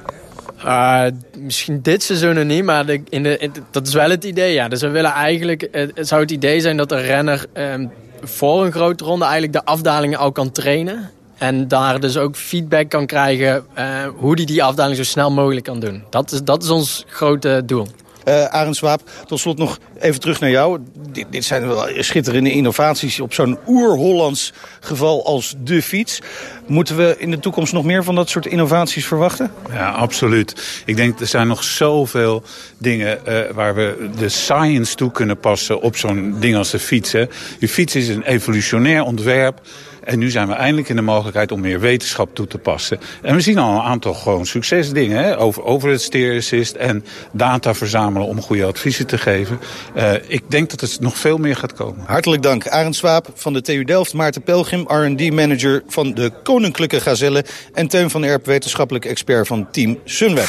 Uh, 0.64 1.04
misschien 1.38 1.82
dit 1.82 2.02
seizoen 2.02 2.34
nog 2.34 2.44
niet, 2.44 2.64
maar 2.64 2.86
de, 2.86 3.02
in 3.08 3.22
de, 3.22 3.38
in, 3.38 3.52
dat 3.70 3.86
is 3.86 3.94
wel 3.94 4.10
het 4.10 4.24
idee. 4.24 4.52
Ja. 4.52 4.68
Dus 4.68 4.80
we 4.80 4.88
willen 4.88 5.10
eigenlijk, 5.10 5.68
het 5.70 6.08
zou 6.08 6.20
het 6.20 6.30
idee 6.30 6.60
zijn 6.60 6.76
dat 6.76 6.88
de 6.88 7.00
renner 7.00 7.46
um, 7.54 7.90
voor 8.22 8.64
een 8.64 8.72
grote 8.72 9.04
ronde 9.04 9.24
eigenlijk 9.24 9.52
de 9.52 9.64
afdalingen 9.64 10.18
al 10.18 10.32
kan 10.32 10.50
trainen. 10.50 11.10
En 11.38 11.68
daar 11.68 12.00
dus 12.00 12.16
ook 12.16 12.36
feedback 12.36 12.88
kan 12.88 13.06
krijgen 13.06 13.64
uh, 13.78 13.84
hoe 14.16 14.26
hij 14.26 14.34
die, 14.34 14.46
die 14.46 14.64
afdaling 14.64 14.96
zo 14.96 15.04
snel 15.04 15.30
mogelijk 15.30 15.64
kan 15.64 15.80
doen. 15.80 16.04
Dat 16.10 16.32
is, 16.32 16.42
dat 16.42 16.62
is 16.62 16.70
ons 16.70 17.04
grote 17.08 17.62
doel. 17.66 17.86
Uh, 18.28 18.44
Arend 18.44 18.76
Swaap, 18.76 19.02
tot 19.26 19.40
slot 19.40 19.58
nog 19.58 19.78
Even 20.00 20.20
terug 20.20 20.40
naar 20.40 20.50
jou. 20.50 20.80
Dit, 21.12 21.44
zijn 21.44 21.66
wel 21.66 21.88
schitterende 21.98 22.50
innovaties 22.50 23.20
op 23.20 23.34
zo'n 23.34 23.58
oer-Hollands 23.66 24.52
geval 24.80 25.26
als 25.26 25.54
de 25.58 25.82
fiets. 25.82 26.18
Moeten 26.66 26.96
we 26.96 27.14
in 27.18 27.30
de 27.30 27.38
toekomst 27.38 27.72
nog 27.72 27.84
meer 27.84 28.04
van 28.04 28.14
dat 28.14 28.28
soort 28.28 28.46
innovaties 28.46 29.06
verwachten? 29.06 29.50
Ja, 29.70 29.90
absoluut. 29.90 30.82
Ik 30.84 30.96
denk 30.96 31.20
er 31.20 31.26
zijn 31.26 31.46
nog 31.46 31.64
zoveel 31.64 32.42
dingen 32.78 33.18
uh, 33.28 33.40
waar 33.54 33.74
we 33.74 34.08
de 34.18 34.28
science 34.28 34.94
toe 34.94 35.10
kunnen 35.10 35.38
passen 35.38 35.80
op 35.80 35.96
zo'n 35.96 36.36
ding 36.40 36.56
als 36.56 36.70
de 36.70 36.78
fiets. 36.78 37.12
Hè. 37.12 37.24
De 37.58 37.68
fiets 37.68 37.94
is 37.94 38.08
een 38.08 38.22
evolutionair 38.22 39.02
ontwerp. 39.02 39.60
En 40.06 40.18
nu 40.18 40.30
zijn 40.30 40.48
we 40.48 40.54
eindelijk 40.54 40.88
in 40.88 40.96
de 40.96 41.02
mogelijkheid 41.02 41.52
om 41.52 41.60
meer 41.60 41.80
wetenschap 41.80 42.34
toe 42.34 42.46
te 42.46 42.58
passen. 42.58 43.00
En 43.22 43.34
we 43.34 43.40
zien 43.40 43.58
al 43.58 43.74
een 43.74 43.82
aantal 43.82 44.14
gewoon 44.14 44.46
succesdingen. 44.46 45.24
Hè? 45.24 45.38
Over, 45.38 45.64
over 45.64 45.90
het 45.90 46.02
steer 46.02 46.36
assist 46.36 46.74
en 46.74 47.04
data 47.32 47.74
verzamelen 47.74 48.28
om 48.28 48.40
goede 48.40 48.64
adviezen 48.64 49.06
te 49.06 49.18
geven. 49.18 49.60
Uh, 49.96 50.12
ik 50.26 50.42
denk 50.48 50.70
dat 50.70 50.80
het 50.80 51.00
nog 51.00 51.18
veel 51.18 51.38
meer 51.38 51.56
gaat 51.56 51.72
komen. 51.72 52.04
Hartelijk 52.06 52.42
dank. 52.42 52.68
Arend 52.68 52.96
Swaap 52.96 53.28
van 53.34 53.52
de 53.52 53.62
TU 53.62 53.84
Delft. 53.84 54.14
Maarten 54.14 54.42
Pelgrim, 54.42 54.84
R&D-manager 54.88 55.82
van 55.86 56.14
de 56.14 56.32
Koninklijke 56.42 57.00
Gazelle. 57.00 57.44
En 57.74 57.88
Teun 57.88 58.10
van 58.10 58.24
Erp, 58.24 58.46
wetenschappelijk 58.46 59.04
expert 59.04 59.46
van 59.46 59.70
Team 59.70 59.98
Sunweb. 60.04 60.48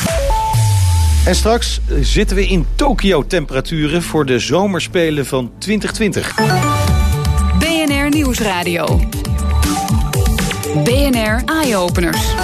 En 1.26 1.36
straks 1.36 1.80
zitten 2.02 2.36
we 2.36 2.48
in 2.48 2.66
Tokio-temperaturen 2.76 4.04
voor 4.04 4.26
de 4.26 4.40
zomerspelen 4.40 5.26
van 5.26 5.52
2020. 5.58 6.36
BNR 7.60 8.10
Nieuwsradio. 8.10 9.00
BNR 10.84 11.42
Eye-Openers. 11.46 12.36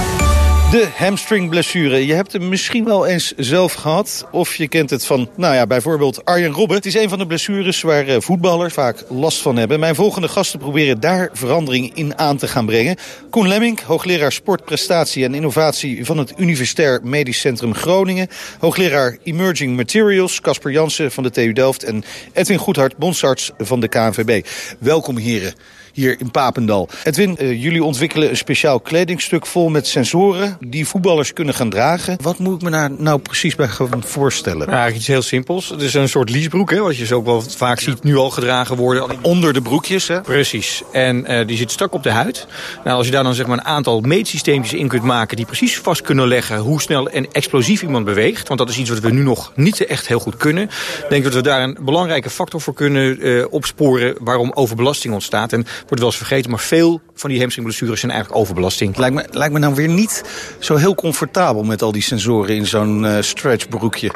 De 0.72 0.88
hamstringblessure. 0.96 2.06
Je 2.06 2.14
hebt 2.14 2.34
hem 2.34 2.50
misschien 2.50 2.86
wel 2.86 3.06
eens 3.08 3.34
zelf 3.38 3.74
gehad. 3.74 4.28
Of 4.32 4.56
je 4.56 4.68
kent 4.68 4.90
het 4.90 5.06
van, 5.06 5.30
nou 5.36 5.56
ja, 5.56 5.68
bijvoorbeeld 5.68 6.26
Arjen 6.26 6.52
Robben. 6.52 6.76
Het 6.76 6.86
is 6.86 6.96
een 6.96 7.10
van 7.10 7.18
de 7.18 7.26
blessures 7.26 7.82
waar 7.82 8.08
eh, 8.08 8.16
voetballers 8.20 8.74
vaak 8.74 9.04
last 9.10 9.42
van 9.42 9.58
hebben. 9.58 9.80
Mijn 9.80 9.96
volgende 9.96 10.28
gasten 10.28 10.60
proberen 10.60 11.00
daar 11.00 11.30
verandering 11.34 11.96
in 11.96 12.18
aan 12.18 12.38
te 12.38 12.48
gaan 12.48 12.66
brengen. 12.66 12.96
Koen 13.30 13.48
Lemming, 13.48 13.82
hoogleraar 13.82 14.32
sportprestatie 14.32 15.24
en 15.24 15.34
innovatie... 15.34 16.06
van 16.06 16.18
het 16.18 16.34
Universitair 16.38 17.00
Medisch 17.04 17.40
Centrum 17.40 17.76
Groningen. 17.76 18.28
Hoogleraar 18.60 19.18
Emerging 19.24 19.76
Materials, 19.76 20.42
Casper 20.42 20.72
Jansen 20.72 21.12
van 21.12 21.24
de 21.24 21.30
TU 21.30 21.54
Delft... 21.54 21.84
en 21.84 22.04
Edwin 22.34 22.58
Goedhart, 22.58 22.98
bondsarts 22.98 23.52
van 23.58 23.80
de 23.80 23.88
KNVB. 23.88 24.46
Welkom 24.80 25.18
heren 25.18 25.54
hier 25.94 26.20
in 26.20 26.32
Papendal. 26.32 26.90
Edwin, 27.04 27.38
uh, 27.40 27.64
jullie 27.64 27.84
ontwikkelen 27.84 28.30
een 28.30 28.38
speciaal 28.38 28.80
kledingstuk 28.80 29.46
vol 29.46 29.70
met 29.70 29.88
sensoren... 29.88 30.58
die 30.60 30.88
voetballers 30.88 31.34
kunnen 31.34 31.54
gaan 31.54 31.70
dragen. 31.70 32.18
Wat 32.22 32.38
moet 32.38 32.56
ik 32.56 32.62
me 32.62 32.70
daar 32.70 32.92
nou 32.92 33.20
precies 33.20 33.56
bij 33.56 33.68
gaan 33.68 34.04
voorstellen? 34.06 34.58
Nou, 34.58 34.72
eigenlijk 34.72 34.98
iets 34.98 35.08
heel 35.08 35.22
simpels. 35.22 35.70
Het 35.70 35.82
is 35.82 35.94
een 35.94 36.10
soort 36.10 36.30
liesbroek, 36.30 36.72
hè, 36.72 36.80
wat 36.80 36.98
je 36.98 37.06
zo 37.06 37.16
ook 37.16 37.26
wel 37.26 37.42
vaak 37.42 37.80
ziet 37.80 38.04
nu 38.04 38.16
al 38.16 38.30
gedragen 38.30 38.76
worden. 38.76 39.18
Onder 39.22 39.54
de 39.54 39.62
broekjes, 39.62 40.08
hè? 40.08 40.22
Precies. 40.22 40.82
En 40.92 41.32
uh, 41.32 41.48
die 41.48 41.58
zit 41.58 41.72
strak 41.72 41.94
op 41.94 42.04
de 42.04 42.12
huid. 42.12 42.48
Nou, 42.84 42.98
als 42.98 43.06
je 43.06 43.12
daar 43.12 43.24
dan 43.24 43.34
zeg 43.34 43.46
maar 43.48 43.58
een 43.58 43.66
aantal 43.66 44.02
meetsysteempjes 44.02 44.80
in 44.80 44.88
kunt 44.88 45.04
maken... 45.04 45.38
die 45.38 45.46
precies 45.46 45.78
vast 45.78 46.02
kunnen 46.02 46.28
leggen 46.28 46.58
hoe 46.58 46.82
snel 46.82 47.10
en 47.10 47.32
explosief 47.32 47.82
iemand 47.82 48.06
beweegt... 48.06 48.48
want 48.48 48.60
dat 48.60 48.70
is 48.70 48.78
iets 48.78 48.90
wat 48.90 49.00
we 49.00 49.12
nu 49.12 49.24
nog 49.24 49.52
niet 49.56 49.86
echt 49.86 50.08
heel 50.08 50.20
goed 50.20 50.38
kunnen... 50.38 50.70
denk 51.10 51.12
ik 51.12 51.24
dat 51.24 51.34
we 51.34 51.42
daar 51.42 51.64
een 51.64 51.78
belangrijke 51.82 52.30
factor 52.30 52.62
voor 52.62 52.74
kunnen 52.74 53.28
uh, 53.28 53.46
opsporen... 53.50 54.16
waarom 54.20 54.52
overbelasting 54.54 55.14
ontstaat. 55.14 55.54
En 55.54 55.66
wordt 55.84 56.00
wel 56.00 56.06
eens 56.06 56.18
vergeten, 56.18 56.52
maar 56.52 56.60
veel 56.60 57.02
van 57.16 57.30
die 57.30 57.40
hamstringblessures 57.40 58.00
zijn 58.00 58.12
eigenlijk 58.12 58.42
overbelasting. 58.42 58.98
Lijkt 58.98 59.16
me, 59.16 59.26
lijkt 59.32 59.54
me 59.54 59.60
nou 59.60 59.76
weer 59.76 59.88
niet 59.88 60.24
zo 60.60 60.76
heel 60.76 60.96
comfortabel 60.96 61.64
met 61.64 61.82
al 61.82 61.92
die 61.92 62.02
sensoren 62.02 62.56
in 62.56 62.66
zo'n 62.66 63.04
uh, 63.04 63.18
stretchbroekje. 63.20 64.12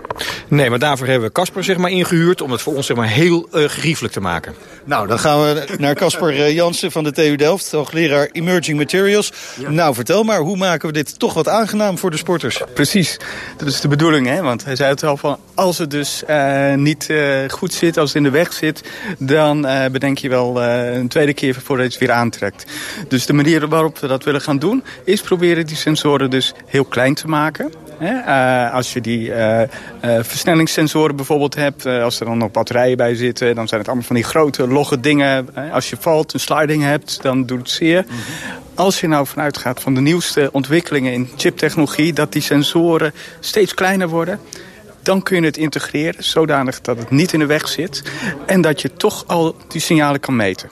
Nee, 0.48 0.70
maar 0.70 0.80
daarvoor 0.80 1.08
hebben 1.08 1.28
we 1.28 1.34
Casper 1.34 1.64
zeg 1.64 1.78
maar, 1.78 1.92
ingehuurd 1.92 2.42
om 2.42 2.52
het 2.52 2.62
voor 2.62 2.76
ons 2.76 2.86
zeg 2.86 2.98
maar, 2.98 3.08
heel 3.08 3.48
uh, 3.54 3.70
geriefelijk 3.70 4.14
te 4.14 4.20
maken. 4.20 4.54
Nou, 4.84 5.08
dan 5.08 5.20
gaan 5.20 5.42
we 5.42 5.76
naar 5.78 5.96
Casper 5.96 6.34
uh, 6.34 6.52
Jansen 6.54 6.92
van 6.92 7.04
de 7.04 7.12
TU 7.12 7.36
Delft, 7.36 7.72
hoogleraar 7.72 8.30
Emerging 8.32 8.78
Materials. 8.78 9.32
Ja. 9.60 9.70
Nou, 9.70 9.96
vertel 9.96 10.24
maar, 10.24 10.40
hoe 10.40 10.58
maken 10.58 10.88
we 10.88 10.94
dit 10.94 11.20
toch 11.20 11.34
wat 11.34 11.48
aangenaam 11.48 11.98
voor 11.98 12.12
de 12.12 12.18
sporters? 12.18 12.62
Precies, 12.74 13.18
dat 13.58 13.68
is 13.68 13.82
de 13.82 13.88
bedoeling, 13.88 14.28
hè? 14.28 14.42
want 14.42 14.66
hij 14.66 14.76
zei 14.76 14.90
het 14.90 15.04
al 15.04 15.18
van, 15.18 15.38
als 15.54 15.78
het 15.78 15.92
dus 15.92 16.24
niet 16.76 17.14
goed 17.48 17.74
zit, 17.74 17.98
als 17.98 18.08
het 18.14 18.18
in 18.18 18.24
de 18.24 18.30
weg 18.30 18.54
zit, 18.54 18.84
dan 19.18 19.62
bedenk 19.92 20.18
je 20.18 20.30
wel 20.30 20.64
een 20.64 21.08
tweede 21.08 21.34
keer 21.34 21.56
voordat 21.64 21.86
je 21.86 21.92
het 21.92 22.08
weer 22.08 22.18
aantrekt. 22.18 22.66
Dus 23.08 23.26
de 23.26 23.34
manier 23.34 23.68
waarop 23.68 24.00
we 24.00 24.08
dat 24.08 24.24
willen 24.24 24.42
gaan 24.42 24.60
doen... 24.60 24.84
is 25.04 25.22
proberen 25.22 25.66
die 25.66 25.76
sensoren 25.76 26.30
dus 26.30 26.54
heel 26.66 26.86
klein 26.86 27.14
te 27.14 27.28
maken. 27.28 27.74
Uh, 28.02 28.74
als 28.74 28.94
je 28.94 29.02
die 29.02 29.30
uh, 29.30 29.60
uh, 29.60 29.66
versnellingssensoren 30.02 31.16
bijvoorbeeld 31.16 31.56
hebt... 31.56 31.86
als 31.86 32.20
er 32.20 32.26
dan 32.26 32.38
nog 32.38 32.52
batterijen 32.52 32.98
bij 32.98 33.16
zitten... 33.16 33.56
dan 33.56 33.68
zijn 33.68 33.80
het 33.80 33.90
allemaal 33.90 34.08
van 34.08 34.16
die 34.16 34.26
grote, 34.26 34.68
logge 34.68 35.00
dingen. 35.00 35.48
als 35.72 35.90
je 35.90 35.98
valt, 36.00 36.34
een 36.34 36.40
sliding 36.40 36.84
hebt, 36.84 37.22
dan 37.22 37.46
doet 37.46 37.60
het 37.60 37.70
zeer. 37.70 38.02
Mm 38.02 38.10
-hmm. 38.10 38.56
Als 38.76 39.00
je 39.00 39.08
nou 39.08 39.28
vanuit 39.28 39.58
gaat 39.58 39.82
van 39.82 39.94
de 39.94 40.02
nieuwste 40.02 40.50
ontwikkelingen 40.52 41.14
in 41.14 41.30
chiptechnologie... 41.36 42.14
dat 42.14 42.32
die 42.32 42.42
sensoren 42.42 43.14
steeds 43.40 43.74
kleiner 43.74 44.08
worden 44.08 44.40
dan 45.08 45.24
kun 45.24 45.40
je 45.40 45.46
het 45.46 45.58
integreren 45.58 46.24
zodanig 46.24 46.82
dat 46.82 46.98
het 46.98 47.10
niet 47.10 47.34
in 47.34 47.40
de 47.40 47.46
weg 47.46 47.68
zit... 47.68 48.04
en 48.46 48.62
dat 48.62 48.82
je 48.82 48.94
toch 48.94 49.24
al 49.28 49.56
die 49.68 49.82
signalen 49.82 50.20
kan 50.20 50.36
meten. 50.36 50.70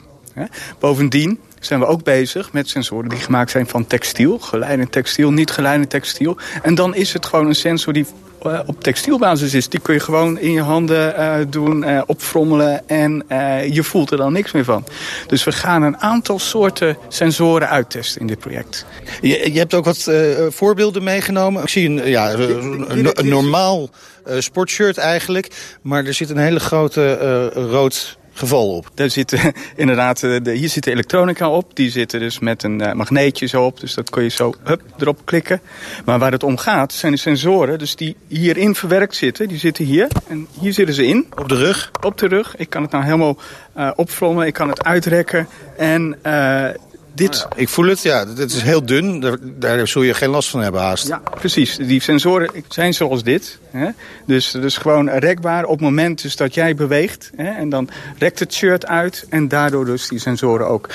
Bovendien 0.78 1.40
zijn 1.60 1.80
we 1.80 1.86
ook 1.86 2.02
bezig 2.02 2.52
met 2.52 2.68
sensoren 2.68 3.08
die 3.08 3.18
gemaakt 3.18 3.50
zijn 3.50 3.66
van 3.66 3.86
textiel. 3.86 4.38
Geleidend 4.38 4.92
textiel, 4.92 5.30
niet 5.30 5.50
geleidend 5.50 5.90
textiel. 5.90 6.36
En 6.62 6.74
dan 6.74 6.94
is 6.94 7.12
het 7.12 7.26
gewoon 7.26 7.46
een 7.46 7.54
sensor 7.54 7.92
die 7.92 8.06
uh, 8.46 8.60
op 8.66 8.82
textielbasis 8.82 9.54
is. 9.54 9.68
Die 9.68 9.80
kun 9.80 9.94
je 9.94 10.00
gewoon 10.00 10.38
in 10.38 10.52
je 10.52 10.60
handen 10.60 11.14
uh, 11.18 11.34
doen, 11.48 11.82
uh, 11.82 12.02
opfrommelen 12.06 12.88
en 12.88 13.24
je 13.70 13.82
voelt 13.82 14.10
er 14.10 14.16
dan 14.16 14.32
niks 14.32 14.52
meer 14.52 14.64
van. 14.64 14.84
Dus 15.26 15.44
we 15.44 15.52
gaan 15.52 15.82
een 15.82 15.98
aantal 15.98 16.38
soorten 16.38 16.96
sensoren 17.08 17.68
uittesten 17.68 18.20
in 18.20 18.26
dit 18.26 18.38
project. 18.38 18.86
Je, 19.20 19.52
je 19.52 19.58
hebt 19.58 19.74
ook 19.74 19.84
wat 19.84 20.10
voorbeelden 20.48 21.02
meegenomen. 21.02 21.62
Ik 21.62 21.68
zie 21.68 21.88
een, 21.88 22.08
ja, 22.08 22.32
een, 22.32 23.18
een 23.18 23.28
normaal 23.28 23.90
sportshirt 24.38 24.98
eigenlijk. 24.98 25.76
Maar 25.82 26.04
er 26.04 26.14
zit 26.14 26.30
een 26.30 26.38
hele 26.38 26.60
grote 26.60 27.48
rood 27.48 28.18
geval 28.38 28.76
op. 28.76 28.90
Daar 28.94 29.10
zit 29.10 29.52
inderdaad, 29.76 30.20
de, 30.20 30.52
hier 30.52 30.68
zit 30.68 30.84
de 30.84 30.90
elektronica 30.90 31.50
op. 31.50 31.76
Die 31.76 31.90
zitten 31.90 32.20
dus 32.20 32.38
met 32.38 32.62
een 32.62 32.82
uh, 32.82 32.92
magneetje 32.92 33.46
zo 33.46 33.64
op. 33.64 33.80
Dus 33.80 33.94
dat 33.94 34.10
kun 34.10 34.22
je 34.22 34.28
zo 34.28 34.54
hup, 34.62 34.82
erop 34.98 35.20
klikken. 35.24 35.60
Maar 36.04 36.18
waar 36.18 36.32
het 36.32 36.42
om 36.42 36.56
gaat 36.56 36.92
zijn 36.92 37.12
de 37.12 37.18
sensoren. 37.18 37.78
Dus 37.78 37.96
die 37.96 38.16
hierin 38.28 38.74
verwerkt 38.74 39.14
zitten. 39.14 39.48
Die 39.48 39.58
zitten 39.58 39.84
hier. 39.84 40.08
En 40.28 40.46
hier 40.60 40.72
zitten 40.72 40.94
ze 40.94 41.06
in. 41.06 41.26
Op 41.38 41.48
de 41.48 41.56
rug? 41.56 41.90
Op 42.00 42.18
de 42.18 42.26
rug. 42.26 42.56
Ik 42.56 42.70
kan 42.70 42.82
het 42.82 42.90
nou 42.90 43.04
helemaal 43.04 43.36
uh. 43.76 44.46
Ik 44.46 44.54
kan 44.54 44.68
het 44.68 44.84
uitrekken. 44.84 45.48
En 45.76 46.18
uh, 46.26 46.68
dit... 47.16 47.36
Ja, 47.36 47.56
ik 47.56 47.68
voel 47.68 47.86
het, 47.86 48.02
ja. 48.02 48.24
Dit 48.24 48.52
is 48.52 48.62
heel 48.62 48.84
dun. 48.84 49.20
Daar, 49.20 49.36
daar, 49.40 49.88
zul 49.88 50.02
je 50.02 50.14
geen 50.14 50.28
last 50.28 50.48
van 50.48 50.60
hebben 50.60 50.80
haast. 50.80 51.08
Ja, 51.08 51.22
precies. 51.34 51.76
Die 51.76 52.00
sensoren 52.00 52.50
zijn 52.68 52.94
zoals 52.94 53.22
dit. 53.22 53.58
Hè? 53.70 53.88
Dus, 54.26 54.50
dus 54.50 54.76
gewoon 54.76 55.08
rekbaar 55.08 55.64
op 55.64 55.70
het 55.70 55.80
moment 55.80 56.22
dus 56.22 56.36
dat 56.36 56.54
jij 56.54 56.74
beweegt. 56.74 57.30
Hè? 57.36 57.50
En 57.50 57.68
dan 57.68 57.88
rekt 58.18 58.38
het 58.38 58.54
shirt 58.54 58.86
uit 58.86 59.26
en 59.28 59.48
daardoor 59.48 59.84
dus 59.84 60.08
die 60.08 60.18
sensoren 60.18 60.68
ook. 60.68 60.88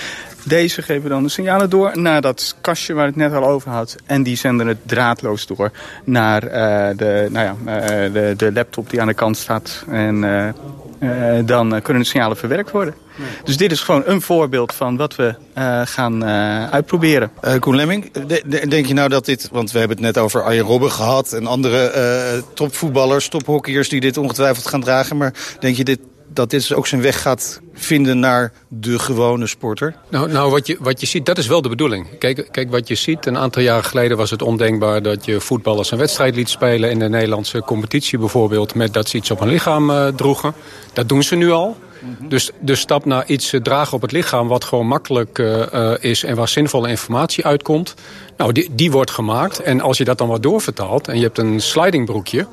Deze 0.43 0.81
geven 0.81 1.09
dan 1.09 1.23
de 1.23 1.29
signalen 1.29 1.69
door 1.69 1.97
naar 1.97 2.21
dat 2.21 2.55
kastje 2.61 2.93
waar 2.93 3.05
het 3.05 3.15
net 3.15 3.33
al 3.33 3.47
over 3.47 3.71
had. 3.71 3.95
En 4.05 4.23
die 4.23 4.35
zenden 4.35 4.67
het 4.67 4.77
draadloos 4.85 5.45
door 5.45 5.71
naar 6.03 6.43
uh, 6.43 6.97
de, 6.97 7.27
nou 7.31 7.45
ja, 7.45 7.55
uh, 7.65 8.13
de, 8.13 8.33
de 8.37 8.51
laptop 8.51 8.89
die 8.89 9.01
aan 9.01 9.07
de 9.07 9.13
kant 9.13 9.37
staat. 9.37 9.83
En 9.89 10.23
uh, 10.23 10.47
uh, 10.99 11.45
dan 11.45 11.81
kunnen 11.81 12.01
de 12.01 12.09
signalen 12.09 12.37
verwerkt 12.37 12.71
worden. 12.71 12.93
Nee. 13.21 13.29
Dus 13.43 13.57
dit 13.57 13.71
is 13.71 13.81
gewoon 13.81 14.03
een 14.05 14.21
voorbeeld 14.21 14.73
van 14.73 14.97
wat 14.97 15.15
we 15.15 15.35
uh, 15.57 15.81
gaan 15.85 16.23
uh, 16.23 16.69
uitproberen. 16.69 17.31
Uh, 17.43 17.55
Koen 17.59 17.75
Lemming, 17.75 18.11
de, 18.11 18.43
de, 18.45 18.67
denk 18.67 18.85
je 18.85 18.93
nou 18.93 19.09
dat 19.09 19.25
dit... 19.25 19.49
want 19.51 19.71
we 19.71 19.79
hebben 19.79 19.97
het 19.97 20.05
net 20.05 20.23
over 20.23 20.43
Arjen 20.43 20.65
Robben 20.65 20.91
gehad... 20.91 21.33
en 21.33 21.47
andere 21.47 22.43
topvoetballers, 22.53 23.27
tophockeyers 23.27 23.89
die 23.89 23.99
dit 23.99 24.17
ongetwijfeld 24.17 24.67
gaan 24.67 24.81
dragen... 24.81 25.17
maar 25.17 25.33
denk 25.59 25.75
je 25.75 25.83
dit, 25.83 25.99
dat 26.33 26.49
dit 26.49 26.73
ook 26.73 26.87
zijn 26.87 27.01
weg 27.01 27.21
gaat 27.21 27.61
vinden 27.73 28.19
naar 28.19 28.51
de 28.67 28.99
gewone 28.99 29.47
sporter? 29.47 29.95
Nou, 30.09 30.31
nou 30.31 30.51
wat, 30.51 30.67
je, 30.67 30.77
wat 30.79 30.99
je 30.99 31.07
ziet, 31.07 31.25
dat 31.25 31.37
is 31.37 31.47
wel 31.47 31.61
de 31.61 31.69
bedoeling. 31.69 32.17
Kijk, 32.17 32.47
kijk, 32.51 32.71
wat 32.71 32.87
je 32.87 32.95
ziet, 32.95 33.25
een 33.25 33.37
aantal 33.37 33.61
jaren 33.61 33.83
geleden 33.83 34.17
was 34.17 34.29
het 34.29 34.41
ondenkbaar... 34.41 35.01
dat 35.01 35.25
je 35.25 35.39
voetballers 35.39 35.91
een 35.91 35.97
wedstrijd 35.97 36.35
liet 36.35 36.49
spelen 36.49 36.89
in 36.89 36.99
de 36.99 37.09
Nederlandse 37.09 37.61
competitie 37.61 38.17
bijvoorbeeld... 38.19 38.75
met 38.75 38.93
dat 38.93 39.09
ze 39.09 39.17
iets 39.17 39.31
op 39.31 39.39
hun 39.39 39.49
lichaam 39.49 39.89
uh, 39.89 40.07
droegen. 40.07 40.53
Dat 40.93 41.09
doen 41.09 41.23
ze 41.23 41.35
nu 41.35 41.51
al. 41.51 41.77
Dus 42.19 42.51
de 42.59 42.75
stap 42.75 43.05
naar 43.05 43.25
iets 43.25 43.53
eh, 43.53 43.61
dragen 43.61 43.93
op 43.93 44.01
het 44.01 44.11
lichaam 44.11 44.47
wat 44.47 44.63
gewoon 44.63 44.87
makkelijk 44.87 45.37
uh, 45.37 45.93
is 45.99 46.23
en 46.23 46.35
waar 46.35 46.47
zinvolle 46.47 46.89
informatie 46.89 47.45
uitkomt. 47.45 47.95
Nou, 48.41 48.53
die, 48.53 48.69
die 48.71 48.91
wordt 48.91 49.11
gemaakt. 49.11 49.59
En 49.59 49.81
als 49.81 49.97
je 49.97 50.03
dat 50.03 50.17
dan 50.17 50.27
wat 50.27 50.43
doorvertaalt 50.43 51.07
en 51.07 51.15
je 51.15 51.23
hebt 51.23 51.37
een 51.37 51.59
slidingbroekje... 51.59 52.47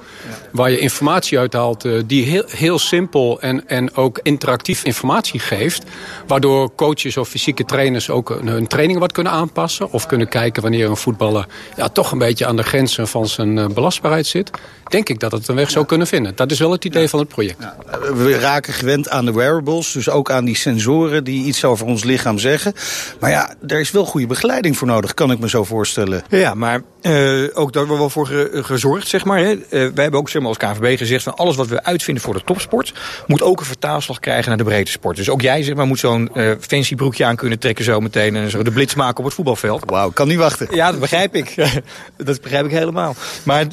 waar 0.53 0.71
je 0.71 0.79
informatie 0.79 1.39
uithaalt 1.39 1.85
uh, 1.85 2.03
die 2.07 2.25
heel, 2.25 2.45
heel 2.47 2.79
simpel 2.79 3.41
en, 3.41 3.69
en 3.69 3.95
ook 3.95 4.21
interactief 4.23 4.85
informatie 4.85 5.41
geeft... 5.41 5.83
waardoor 6.27 6.75
coaches 6.75 7.17
of 7.17 7.29
fysieke 7.29 7.65
trainers 7.65 8.11
ook 8.11 8.41
hun 8.45 8.67
training 8.67 8.99
wat 8.99 9.13
kunnen 9.13 9.33
aanpassen... 9.33 9.93
of 9.93 10.07
kunnen 10.07 10.29
kijken 10.29 10.63
wanneer 10.63 10.89
een 10.89 10.97
voetballer 10.97 11.47
ja, 11.77 11.89
toch 11.89 12.13
een 12.13 12.19
beetje 12.19 12.47
aan 12.47 12.57
de 12.57 12.63
grenzen 12.63 13.09
van 13.09 13.29
zijn 13.29 13.57
uh, 13.57 13.67
belastbaarheid 13.67 14.27
zit... 14.27 14.51
denk 14.89 15.09
ik 15.09 15.21
dat 15.21 15.33
het 15.33 15.49
een 15.49 15.55
weg 15.55 15.71
zou 15.71 15.87
kunnen 15.87 16.07
vinden. 16.07 16.33
Dat 16.35 16.51
is 16.51 16.59
wel 16.59 16.71
het 16.71 16.85
idee 16.85 17.09
van 17.09 17.19
het 17.19 17.29
project. 17.29 17.57
Ja. 17.61 17.77
We 18.15 18.39
raken 18.39 18.73
gewend 18.73 19.09
aan 19.09 19.25
de 19.25 19.33
wearables, 19.33 19.93
dus 19.93 20.11
ook 20.11 20.31
aan 20.31 20.45
die 20.45 20.57
sensoren... 20.57 21.25
die 21.25 21.45
iets 21.45 21.65
over 21.65 21.87
ons 21.87 22.05
lichaam 22.05 22.39
zeggen. 22.39 22.73
Maar 23.21 23.31
ja, 23.31 23.55
er 23.67 23.81
is 23.81 23.91
wel 23.91 24.05
goede 24.05 24.27
begeleiding 24.27 24.77
voor 24.77 24.87
nodig, 24.87 25.15
kan 25.15 25.31
ik 25.31 25.39
me 25.39 25.49
zo 25.49 25.59
voorstellen 25.59 25.77
voorstellen. 25.79 26.23
Ja, 26.29 26.55
maar 26.55 26.83
uh, 27.09 27.43
ook 27.43 27.73
daar 27.73 27.83
hebben 27.83 27.93
we 27.93 27.97
wel 27.97 28.11
voor 28.11 28.27
ge 28.27 28.51
gezorgd, 28.53 29.09
zeg 29.09 29.25
maar. 29.25 29.39
Hè. 29.39 29.53
Uh, 29.53 29.61
wij 29.71 29.91
hebben 29.95 30.21
ook 30.21 30.29
zeg 30.29 30.43
maar, 30.43 30.51
als 30.51 30.59
KVB 30.59 30.99
gezegd... 30.99 31.23
van 31.23 31.37
alles 31.37 31.57
wat 31.57 31.67
we 31.67 31.85
uitvinden 31.85 32.23
voor 32.23 32.35
de 32.35 32.43
topsport... 32.45 32.93
moet 33.27 33.43
ook 33.43 33.61
een 33.61 33.67
vertaalslag 33.67 34.19
krijgen 34.19 34.49
naar 34.49 34.57
de 34.57 34.65
breedte 34.65 34.91
sport. 34.91 35.17
Dus 35.17 35.31
ook 35.31 35.41
jij 35.41 35.63
zeg 35.63 35.75
maar, 35.75 35.87
moet 35.87 35.99
zo'n 35.99 36.31
uh, 36.35 36.53
fancy 36.61 36.95
broekje 36.95 37.25
aan 37.25 37.37
kunnen 37.37 37.59
trekken 37.59 37.85
zo 37.85 38.01
meteen... 38.01 38.37
en 38.37 38.51
zo 38.51 38.63
de 38.63 38.71
blitz 38.71 38.95
maken 38.95 39.19
op 39.19 39.25
het 39.25 39.35
voetbalveld. 39.35 39.83
Wauw, 39.87 40.11
kan 40.11 40.29
niet 40.29 40.39
wachten. 40.39 40.69
Ja, 40.71 40.91
dat 40.91 41.01
begrijp 41.01 41.35
ik. 41.35 41.55
dat 42.17 42.41
begrijp 42.41 42.65
ik 42.65 42.71
helemaal. 42.71 43.15
Maar 43.43 43.67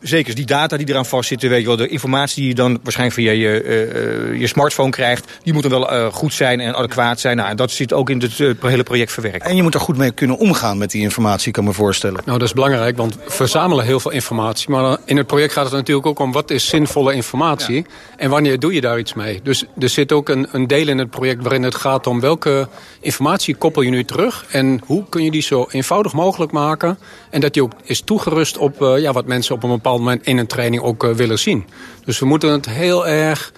zeker, 0.00 0.34
die 0.34 0.46
data 0.46 0.76
die 0.76 0.88
eraan 0.88 1.06
vastzitten... 1.06 1.48
weet 1.48 1.60
je 1.60 1.66
wel, 1.66 1.76
de 1.76 1.88
informatie 1.88 2.40
die 2.40 2.48
je 2.48 2.54
dan 2.54 2.78
waarschijnlijk 2.82 3.20
via 3.20 3.30
je, 3.32 4.36
je 4.38 4.46
smartphone 4.46 4.90
krijgt... 4.90 5.32
die 5.42 5.52
moet 5.52 5.62
dan 5.62 5.70
wel 5.70 6.10
goed 6.10 6.34
zijn 6.34 6.60
en 6.60 6.74
adequaat 6.74 7.20
zijn. 7.20 7.36
Nou, 7.36 7.54
dat 7.54 7.70
zit 7.70 7.92
ook 7.92 8.10
in 8.10 8.20
het 8.20 8.58
hele 8.60 8.82
project 8.82 9.12
verwerkt. 9.12 9.46
En 9.46 9.56
je 9.56 9.62
moet 9.62 9.74
er 9.74 9.80
goed 9.80 9.96
mee 9.96 10.10
kunnen 10.10 10.38
omgaan 10.38 10.78
met 10.78 10.90
die 10.90 11.02
informatie, 11.02 11.52
kan 11.52 11.64
me 11.64 11.72
voorstellen. 11.72 12.22
Nou, 12.24 12.38
dat 12.38 12.48
is 12.48 12.54
belangrijk, 12.54 12.71
want 12.96 13.14
we 13.14 13.20
verzamelen 13.26 13.84
heel 13.84 14.00
veel 14.00 14.10
informatie. 14.10 14.70
Maar 14.70 14.96
in 15.04 15.16
het 15.16 15.26
project 15.26 15.52
gaat 15.52 15.64
het 15.64 15.72
natuurlijk 15.72 16.06
ook 16.06 16.18
om 16.18 16.32
wat 16.32 16.50
is 16.50 16.68
zinvolle 16.68 17.14
informatie... 17.14 17.74
Ja. 17.74 17.82
en 18.16 18.30
wanneer 18.30 18.58
doe 18.58 18.74
je 18.74 18.80
daar 18.80 18.98
iets 18.98 19.14
mee. 19.14 19.40
Dus 19.42 19.64
er 19.78 19.88
zit 19.88 20.12
ook 20.12 20.28
een, 20.28 20.46
een 20.50 20.66
deel 20.66 20.88
in 20.88 20.98
het 20.98 21.10
project 21.10 21.42
waarin 21.42 21.62
het 21.62 21.74
gaat 21.74 22.06
om... 22.06 22.20
welke 22.20 22.68
informatie 23.00 23.54
koppel 23.54 23.82
je 23.82 23.90
nu 23.90 24.04
terug... 24.04 24.44
en 24.50 24.80
hoe 24.86 25.04
kun 25.08 25.24
je 25.24 25.30
die 25.30 25.42
zo 25.42 25.66
eenvoudig 25.70 26.12
mogelijk 26.12 26.52
maken... 26.52 26.98
en 27.30 27.40
dat 27.40 27.52
die 27.52 27.62
ook 27.62 27.72
is 27.82 28.00
toegerust 28.00 28.58
op 28.58 28.82
uh, 28.82 28.98
ja, 28.98 29.12
wat 29.12 29.26
mensen 29.26 29.54
op 29.54 29.62
een 29.62 29.70
bepaald 29.70 29.98
moment 29.98 30.26
in 30.26 30.38
een 30.38 30.46
training 30.46 30.82
ook 30.82 31.04
uh, 31.04 31.14
willen 31.14 31.38
zien. 31.38 31.66
Dus 32.04 32.18
we 32.18 32.26
moeten 32.26 32.50
het 32.50 32.66
heel 32.68 33.06
erg 33.06 33.52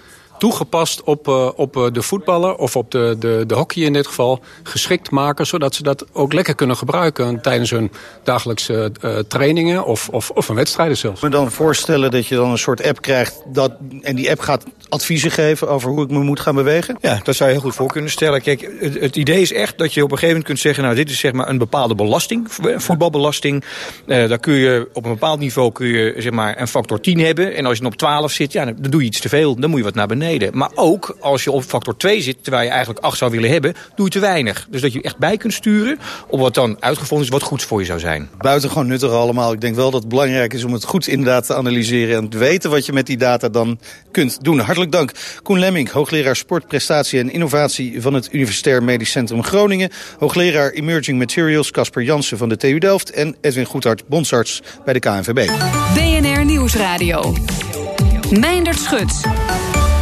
toegepast 0.44 1.02
op, 1.02 1.28
uh, 1.28 1.48
op 1.56 1.76
uh, 1.76 1.86
de 1.92 2.02
voetballer 2.02 2.54
of 2.54 2.76
op 2.76 2.90
de, 2.90 3.16
de, 3.18 3.44
de 3.46 3.54
hockey 3.54 3.82
in 3.82 3.92
dit 3.92 4.06
geval 4.06 4.40
geschikt 4.62 5.10
maken... 5.10 5.46
zodat 5.46 5.74
ze 5.74 5.82
dat 5.82 6.04
ook 6.12 6.32
lekker 6.32 6.54
kunnen 6.54 6.76
gebruiken 6.76 7.40
tijdens 7.40 7.70
hun 7.70 7.90
dagelijkse 8.22 8.92
uh, 9.04 9.18
trainingen 9.18 9.84
of, 9.84 10.08
of, 10.08 10.30
of 10.30 10.48
een 10.48 10.54
wedstrijden 10.54 10.96
zelfs. 10.96 11.16
Ik 11.16 11.22
me 11.22 11.28
dan 11.28 11.50
voorstellen 11.50 12.10
dat 12.10 12.26
je 12.26 12.34
dan 12.34 12.50
een 12.50 12.58
soort 12.58 12.82
app 12.82 13.00
krijgt 13.00 13.42
dat, 13.46 13.72
en 14.02 14.16
die 14.16 14.30
app 14.30 14.40
gaat 14.40 14.64
adviezen 14.88 15.30
geven 15.30 15.68
over 15.68 15.90
hoe 15.90 16.04
ik 16.04 16.10
me 16.10 16.18
moet 16.18 16.40
gaan 16.40 16.54
bewegen? 16.54 16.96
Ja, 17.00 17.20
dat 17.22 17.34
zou 17.34 17.48
je 17.50 17.54
heel 17.54 17.64
goed 17.64 17.74
voor 17.74 17.88
kunnen 17.88 18.10
stellen. 18.10 18.42
Kijk, 18.42 18.70
het, 18.80 19.00
het 19.00 19.16
idee 19.16 19.40
is 19.40 19.52
echt 19.52 19.78
dat 19.78 19.94
je 19.94 20.02
op 20.02 20.10
een 20.10 20.18
gegeven 20.18 20.28
moment 20.28 20.46
kunt 20.46 20.58
zeggen... 20.58 20.82
nou, 20.82 20.94
dit 20.96 21.10
is 21.10 21.18
zeg 21.18 21.32
maar 21.32 21.48
een 21.48 21.58
bepaalde 21.58 21.94
belasting, 21.94 22.46
voetbalbelasting. 22.76 23.64
daar 24.06 24.38
kun 24.38 24.54
je 24.54 24.88
op 24.92 25.04
een 25.04 25.12
bepaald 25.12 25.38
niveau 25.38 25.72
kun 25.72 25.86
je, 25.86 26.14
zeg 26.16 26.32
maar, 26.32 26.60
een 26.60 26.68
factor 26.68 27.00
10 27.00 27.18
hebben. 27.18 27.54
En 27.54 27.66
als 27.66 27.78
je 27.78 27.84
op 27.84 27.96
12 27.96 28.32
zit, 28.32 28.52
ja, 28.52 28.64
dan 28.64 28.90
doe 28.90 29.00
je 29.00 29.06
iets 29.06 29.20
te 29.20 29.28
veel. 29.28 29.56
Dan 29.56 29.70
moet 29.70 29.78
je 29.78 29.84
wat 29.84 29.94
naar 29.94 30.06
beneden. 30.06 30.33
Maar 30.52 30.70
ook 30.74 31.16
als 31.20 31.44
je 31.44 31.50
op 31.50 31.62
factor 31.62 31.96
2 31.96 32.22
zit, 32.22 32.36
terwijl 32.42 32.64
je 32.64 32.70
eigenlijk 32.70 33.00
8 33.00 33.18
zou 33.18 33.30
willen 33.30 33.50
hebben, 33.50 33.74
doe 33.94 34.04
je 34.04 34.10
te 34.10 34.18
weinig. 34.18 34.66
Dus 34.70 34.80
dat 34.80 34.92
je 34.92 35.02
echt 35.02 35.18
bij 35.18 35.36
kunt 35.36 35.52
sturen 35.52 35.98
op 36.28 36.40
wat 36.40 36.54
dan 36.54 36.76
uitgevonden 36.80 37.26
is 37.26 37.32
wat 37.32 37.42
goed 37.42 37.62
voor 37.62 37.80
je 37.80 37.86
zou 37.86 37.98
zijn. 37.98 38.28
Buitengewoon 38.38 38.86
nuttig 38.86 39.10
allemaal. 39.10 39.52
Ik 39.52 39.60
denk 39.60 39.74
wel 39.74 39.90
dat 39.90 40.00
het 40.00 40.08
belangrijk 40.08 40.52
is 40.52 40.64
om 40.64 40.72
het 40.72 40.84
goed 40.84 41.06
inderdaad 41.06 41.46
te 41.46 41.54
analyseren 41.54 42.16
en 42.16 42.28
te 42.28 42.38
weten 42.38 42.70
wat 42.70 42.86
je 42.86 42.92
met 42.92 43.06
die 43.06 43.16
data 43.16 43.48
dan 43.48 43.78
kunt 44.10 44.44
doen. 44.44 44.58
Hartelijk 44.58 44.92
dank. 44.92 45.12
Koen 45.42 45.58
Lemming, 45.58 45.90
hoogleraar 45.90 46.36
sportprestatie 46.36 47.18
en 47.18 47.30
innovatie 47.30 48.02
van 48.02 48.14
het 48.14 48.28
Universitair 48.32 48.82
Medisch 48.82 49.10
Centrum 49.10 49.44
Groningen. 49.44 49.90
Hoogleraar 50.18 50.70
Emerging 50.70 51.18
Materials 51.18 51.70
Casper 51.70 52.02
Jansen 52.02 52.38
van 52.38 52.48
de 52.48 52.56
TU 52.56 52.78
Delft 52.78 53.10
en 53.10 53.36
Edwin 53.40 53.64
Goedhart, 53.64 54.08
bondsarts 54.08 54.62
bij 54.84 54.92
de 54.92 55.00
KNVB. 55.00 55.50
BNR 55.94 56.44
Nieuwsradio. 56.44 57.34
Meindert 58.30 58.78
Schut. 58.78 59.22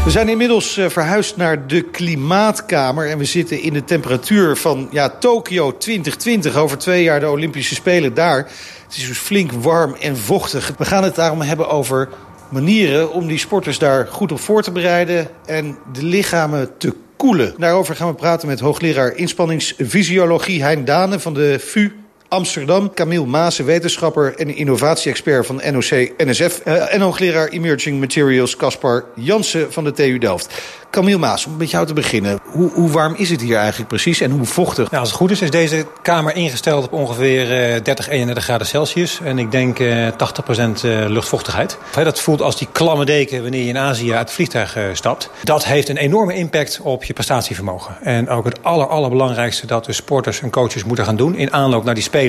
We 0.05 0.11
zijn 0.11 0.29
inmiddels 0.29 0.79
uh, 0.79 0.89
verhuisd 0.89 1.37
naar 1.37 1.67
de 1.67 1.83
Klimaatkamer. 1.83 3.11
En 3.11 3.19
we 3.19 3.25
zitten 3.25 3.61
in 3.61 3.73
de 3.73 3.85
temperatuur 3.85 4.57
van 4.57 4.89
ja, 4.91 5.09
Tokio 5.09 5.77
2020. 5.77 6.57
Over 6.57 6.79
twee 6.79 7.03
jaar 7.03 7.21
de 7.21 7.31
Olympische 7.31 7.75
Spelen 7.75 8.15
daar. 8.15 8.37
Het 8.37 8.97
is 8.97 9.07
dus 9.07 9.19
flink 9.19 9.53
warm 9.53 9.95
en 9.95 10.17
vochtig. 10.17 10.73
We 10.79 10.85
gaan 10.85 11.05
het 11.05 11.15
daarom 11.15 11.41
hebben 11.41 11.69
over 11.69 12.09
manieren 12.49 13.13
om 13.13 13.27
die 13.27 13.39
sporters 13.39 13.79
daar 13.79 14.07
goed 14.07 14.33
op 14.33 14.41
voor 14.41 14.63
te 14.63 14.71
bereiden. 14.71 15.29
En 15.47 15.79
de 15.93 16.05
lichamen 16.05 16.71
te 16.79 16.95
koelen. 17.17 17.55
Daarover 17.59 17.97
gaan 17.97 18.09
we 18.09 18.15
praten 18.15 18.49
met 18.49 18.61
hoogleraar 18.61 19.17
inspanningsfysiologie 19.17 20.63
Hein 20.63 20.85
Dane 20.85 21.21
van 21.21 21.35
de 21.35 21.59
VU 21.59 21.93
Amsterdam. 22.33 22.95
Camille 22.95 23.27
Maassen, 23.27 23.65
wetenschapper 23.65 24.35
en 24.37 24.57
innovatie-expert 24.57 25.47
van 25.47 25.61
NOC-NSF. 25.71 26.59
En 26.61 27.01
hoogleraar 27.01 27.49
Emerging 27.49 28.01
Materials 28.01 28.57
Caspar 28.57 29.05
Jansen 29.15 29.73
van 29.73 29.85
de 29.85 29.93
TU 29.93 30.19
Delft. 30.19 30.55
Camille 30.91 31.19
Maas, 31.19 31.47
om 31.47 31.57
met 31.57 31.71
jou 31.71 31.87
te 31.87 31.93
beginnen. 31.93 32.39
Hoe, 32.45 32.71
hoe, 32.71 32.91
warm 32.91 33.15
is 33.17 33.31
het 33.31 33.41
hier 33.41 33.57
eigenlijk 33.57 33.89
precies 33.89 34.21
en 34.21 34.31
hoe 34.31 34.45
vochtig? 34.45 34.91
Nou, 34.91 35.01
als 35.01 35.09
het 35.09 35.19
goed 35.19 35.31
is, 35.31 35.43
is 35.43 35.51
deze 35.51 35.87
kamer 36.03 36.37
ingesteld 36.37 36.85
op 36.85 36.93
ongeveer 36.93 37.75
uh, 37.75 37.83
30, 37.83 38.09
31 38.09 38.45
graden 38.45 38.67
Celsius. 38.67 39.21
En 39.25 39.39
ik 39.39 39.51
denk 39.51 39.79
uh, 39.79 40.09
80% 40.09 40.13
uh, 40.15 41.05
luchtvochtigheid. 41.09 41.79
Dat 41.95 42.21
voelt 42.21 42.43
als 42.43 42.59
die 42.59 42.69
klamme 42.73 43.05
deken 43.05 43.43
wanneer 43.43 43.63
je 43.63 43.69
in 43.69 43.79
Azië 43.79 44.13
uit 44.13 44.21
het 44.21 44.33
vliegtuig 44.33 44.79
stapt. 44.93 45.31
Dat 45.43 45.65
heeft 45.65 45.89
een 45.89 45.97
enorme 45.97 46.35
impact 46.35 46.81
op 46.83 47.05
je 47.05 47.13
prestatievermogen. 47.13 47.97
En 48.03 48.29
ook 48.29 48.45
het 48.45 48.63
aller, 48.63 48.87
allerbelangrijkste 48.87 49.67
dat 49.67 49.85
de 49.85 49.93
sporters 49.93 50.41
en 50.41 50.51
coaches 50.51 50.85
moeten 50.85 51.05
gaan 51.05 51.17
doen... 51.17 51.37
in 51.37 51.53
aanloop 51.53 51.85
naar 51.85 51.95
die 51.95 52.03
Spelen 52.03 52.22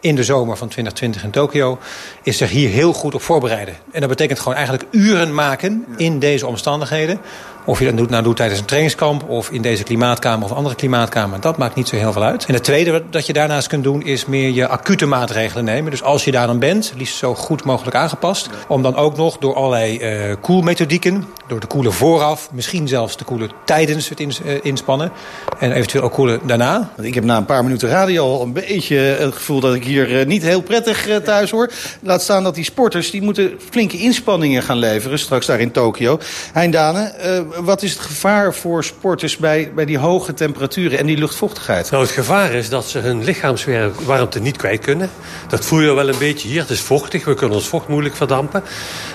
in 0.00 0.14
de 0.14 0.24
zomer 0.24 0.56
van 0.56 0.68
2020 0.68 1.24
in 1.24 1.30
Tokio... 1.30 1.78
is 2.22 2.36
zich 2.36 2.50
hier 2.50 2.68
heel 2.68 2.92
goed 2.92 3.14
op 3.14 3.22
voorbereiden. 3.22 3.74
En 3.92 4.00
dat 4.00 4.08
betekent 4.08 4.38
gewoon 4.38 4.54
eigenlijk 4.54 4.86
uren 4.90 5.34
maken 5.34 5.84
in 5.96 6.18
deze 6.18 6.46
omstandigheden... 6.46 7.20
Of 7.66 7.78
je 7.78 7.84
dat 7.84 7.96
doet, 7.96 8.10
nou 8.10 8.34
tijdens 8.34 8.60
een 8.60 8.66
trainingskamp 8.66 9.28
of 9.28 9.50
in 9.50 9.62
deze 9.62 9.82
klimaatkamer 9.82 10.44
of 10.44 10.52
andere 10.56 10.74
klimaatkamer. 10.74 11.40
Dat 11.40 11.56
maakt 11.56 11.74
niet 11.74 11.88
zo 11.88 11.96
heel 11.96 12.12
veel 12.12 12.22
uit. 12.22 12.44
En 12.44 12.54
het 12.54 12.64
tweede 12.64 13.02
dat 13.10 13.26
je 13.26 13.32
daarnaast 13.32 13.66
kunt 13.66 13.84
doen 13.84 14.02
is 14.02 14.26
meer 14.26 14.50
je 14.50 14.68
acute 14.68 15.06
maatregelen 15.06 15.64
nemen. 15.64 15.90
Dus 15.90 16.02
als 16.02 16.24
je 16.24 16.30
daar 16.30 16.46
dan 16.46 16.58
bent, 16.58 16.92
liefst 16.96 17.16
zo 17.16 17.34
goed 17.34 17.64
mogelijk 17.64 17.96
aangepast. 17.96 18.48
Om 18.68 18.82
dan 18.82 18.96
ook 18.96 19.16
nog 19.16 19.38
door 19.38 19.54
allerlei 19.54 19.98
uh, 20.28 20.34
koelmethodieken, 20.40 21.24
door 21.46 21.60
te 21.60 21.66
koelen 21.66 21.92
vooraf, 21.92 22.48
misschien 22.52 22.88
zelfs 22.88 23.16
te 23.16 23.24
koelen 23.24 23.50
tijdens 23.64 24.08
het 24.08 24.20
uh, 24.20 24.28
inspannen. 24.62 25.12
En 25.58 25.72
eventueel 25.72 26.04
ook 26.04 26.12
koelen 26.12 26.40
daarna. 26.46 26.90
Ik 27.00 27.14
heb 27.14 27.24
na 27.24 27.36
een 27.36 27.44
paar 27.44 27.64
minuten 27.64 27.88
radio 27.88 28.24
al 28.24 28.42
een 28.42 28.52
beetje 28.52 28.96
het 28.96 29.34
gevoel 29.34 29.60
dat 29.60 29.74
ik 29.74 29.84
hier 29.84 30.10
uh, 30.10 30.26
niet 30.26 30.42
heel 30.42 30.62
prettig 30.62 31.08
thuis 31.24 31.50
hoor. 31.50 31.70
Laat 32.00 32.22
staan 32.22 32.42
dat 32.42 32.54
die 32.54 32.64
sporters 32.64 33.10
die 33.10 33.22
moeten 33.22 33.52
flinke 33.70 33.96
inspanningen 33.96 34.62
gaan 34.62 34.78
leveren 34.78 35.18
straks 35.18 35.46
daar 35.46 35.60
in 35.60 35.70
Tokio. 35.70 36.18
Heindane, 36.52 37.12
wat 37.60 37.82
is 37.82 37.92
het 37.92 38.00
gevaar 38.00 38.54
voor 38.54 38.84
sporters 38.84 39.36
bij, 39.36 39.72
bij 39.74 39.84
die 39.84 39.98
hoge 39.98 40.34
temperaturen 40.34 40.98
en 40.98 41.06
die 41.06 41.16
luchtvochtigheid? 41.16 41.90
Nou, 41.90 42.02
het 42.02 42.12
gevaar 42.12 42.52
is 42.52 42.68
dat 42.68 42.84
ze 42.84 42.98
hun 42.98 43.24
lichaamswarmte 43.24 44.40
niet 44.40 44.56
kwijt 44.56 44.80
kunnen. 44.80 45.10
Dat 45.48 45.64
voel 45.64 45.80
je 45.80 45.92
wel 45.92 46.08
een 46.08 46.18
beetje 46.18 46.48
hier. 46.48 46.60
Het 46.60 46.70
is 46.70 46.80
vochtig, 46.80 47.24
we 47.24 47.34
kunnen 47.34 47.56
ons 47.56 47.68
vocht 47.68 47.88
moeilijk 47.88 48.16
verdampen. 48.16 48.62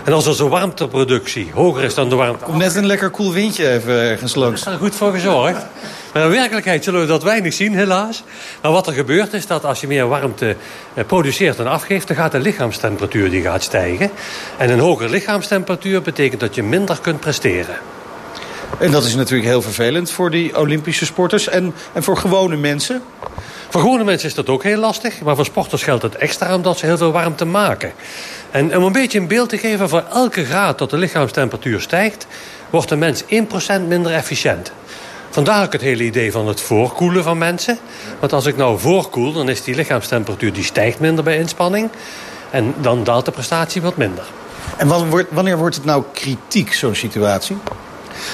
En 0.05 0.13
als 0.13 0.27
onze 0.27 0.47
warmteproductie 0.47 1.51
hoger 1.53 1.83
is 1.83 1.93
dan 1.93 2.09
de 2.09 2.15
warmte... 2.15 2.43
Komt 2.43 2.57
net 2.57 2.75
een 2.75 2.85
lekker 2.85 3.09
koel 3.09 3.33
windje 3.33 3.69
even 3.69 3.93
ergens 3.93 4.35
langs. 4.35 4.63
Daar 4.63 4.73
is 4.73 4.79
er 4.79 4.85
goed 4.85 4.95
voor 4.95 5.11
gezorgd. 5.11 5.65
Maar 6.13 6.23
in 6.23 6.29
werkelijkheid 6.29 6.83
zullen 6.83 7.01
we 7.01 7.07
dat 7.07 7.23
weinig 7.23 7.53
zien, 7.53 7.75
helaas. 7.75 8.23
Maar 8.61 8.71
wat 8.71 8.87
er 8.87 8.93
gebeurt 8.93 9.33
is 9.33 9.47
dat 9.47 9.65
als 9.65 9.81
je 9.81 9.87
meer 9.87 10.07
warmte 10.07 10.55
produceert 11.07 11.59
en 11.59 11.67
afgeeft... 11.67 12.07
dan 12.07 12.17
gaat 12.17 12.31
de 12.31 12.39
lichaamstemperatuur 12.39 13.29
die 13.29 13.41
gaat 13.41 13.63
stijgen. 13.63 14.11
En 14.57 14.69
een 14.69 14.79
hogere 14.79 15.09
lichaamstemperatuur 15.09 16.01
betekent 16.01 16.39
dat 16.39 16.55
je 16.55 16.63
minder 16.63 16.99
kunt 17.01 17.19
presteren. 17.19 17.75
En 18.77 18.91
dat 18.91 19.03
is 19.03 19.15
natuurlijk 19.15 19.49
heel 19.49 19.61
vervelend 19.61 20.11
voor 20.11 20.31
die 20.31 20.57
Olympische 20.57 21.05
sporters 21.05 21.47
en, 21.47 21.73
en 21.93 22.03
voor 22.03 22.17
gewone 22.17 22.55
mensen. 22.55 23.01
Voor 23.69 23.81
gewone 23.81 24.03
mensen 24.03 24.27
is 24.27 24.35
dat 24.35 24.49
ook 24.49 24.63
heel 24.63 24.79
lastig. 24.79 25.21
Maar 25.21 25.35
voor 25.35 25.45
sporters 25.45 25.83
geldt 25.83 26.03
het 26.03 26.15
extra 26.15 26.55
omdat 26.55 26.77
ze 26.77 26.85
heel 26.85 26.97
veel 26.97 27.11
warmte 27.11 27.45
maken. 27.45 27.91
En 28.51 28.77
om 28.77 28.83
een 28.83 28.91
beetje 28.91 29.19
een 29.19 29.27
beeld 29.27 29.49
te 29.49 29.57
geven... 29.57 29.89
voor 29.89 30.03
elke 30.11 30.45
graad 30.45 30.77
dat 30.77 30.89
de 30.89 30.97
lichaamstemperatuur 30.97 31.81
stijgt... 31.81 32.27
wordt 32.69 32.89
de 32.89 32.95
mens 32.95 33.23
1% 33.23 33.27
minder 33.87 34.11
efficiënt. 34.11 34.71
Vandaar 35.29 35.65
ook 35.65 35.73
het 35.73 35.81
hele 35.81 36.03
idee 36.03 36.31
van 36.31 36.47
het 36.47 36.61
voorkoelen 36.61 37.23
van 37.23 37.37
mensen. 37.37 37.77
Want 38.19 38.33
als 38.33 38.45
ik 38.45 38.57
nou 38.57 38.79
voorkoel, 38.79 39.33
dan 39.33 39.49
is 39.49 39.63
die 39.63 39.75
lichaamstemperatuur... 39.75 40.53
die 40.53 40.63
stijgt 40.63 40.99
minder 40.99 41.23
bij 41.23 41.37
inspanning. 41.37 41.89
En 42.49 42.73
dan 42.81 43.03
daalt 43.03 43.25
de 43.25 43.31
prestatie 43.31 43.81
wat 43.81 43.97
minder. 43.97 44.23
En 44.77 44.87
wanneer 45.29 45.57
wordt 45.57 45.75
het 45.75 45.85
nou 45.85 46.03
kritiek, 46.13 46.73
zo'n 46.73 46.95
situatie? 46.95 47.57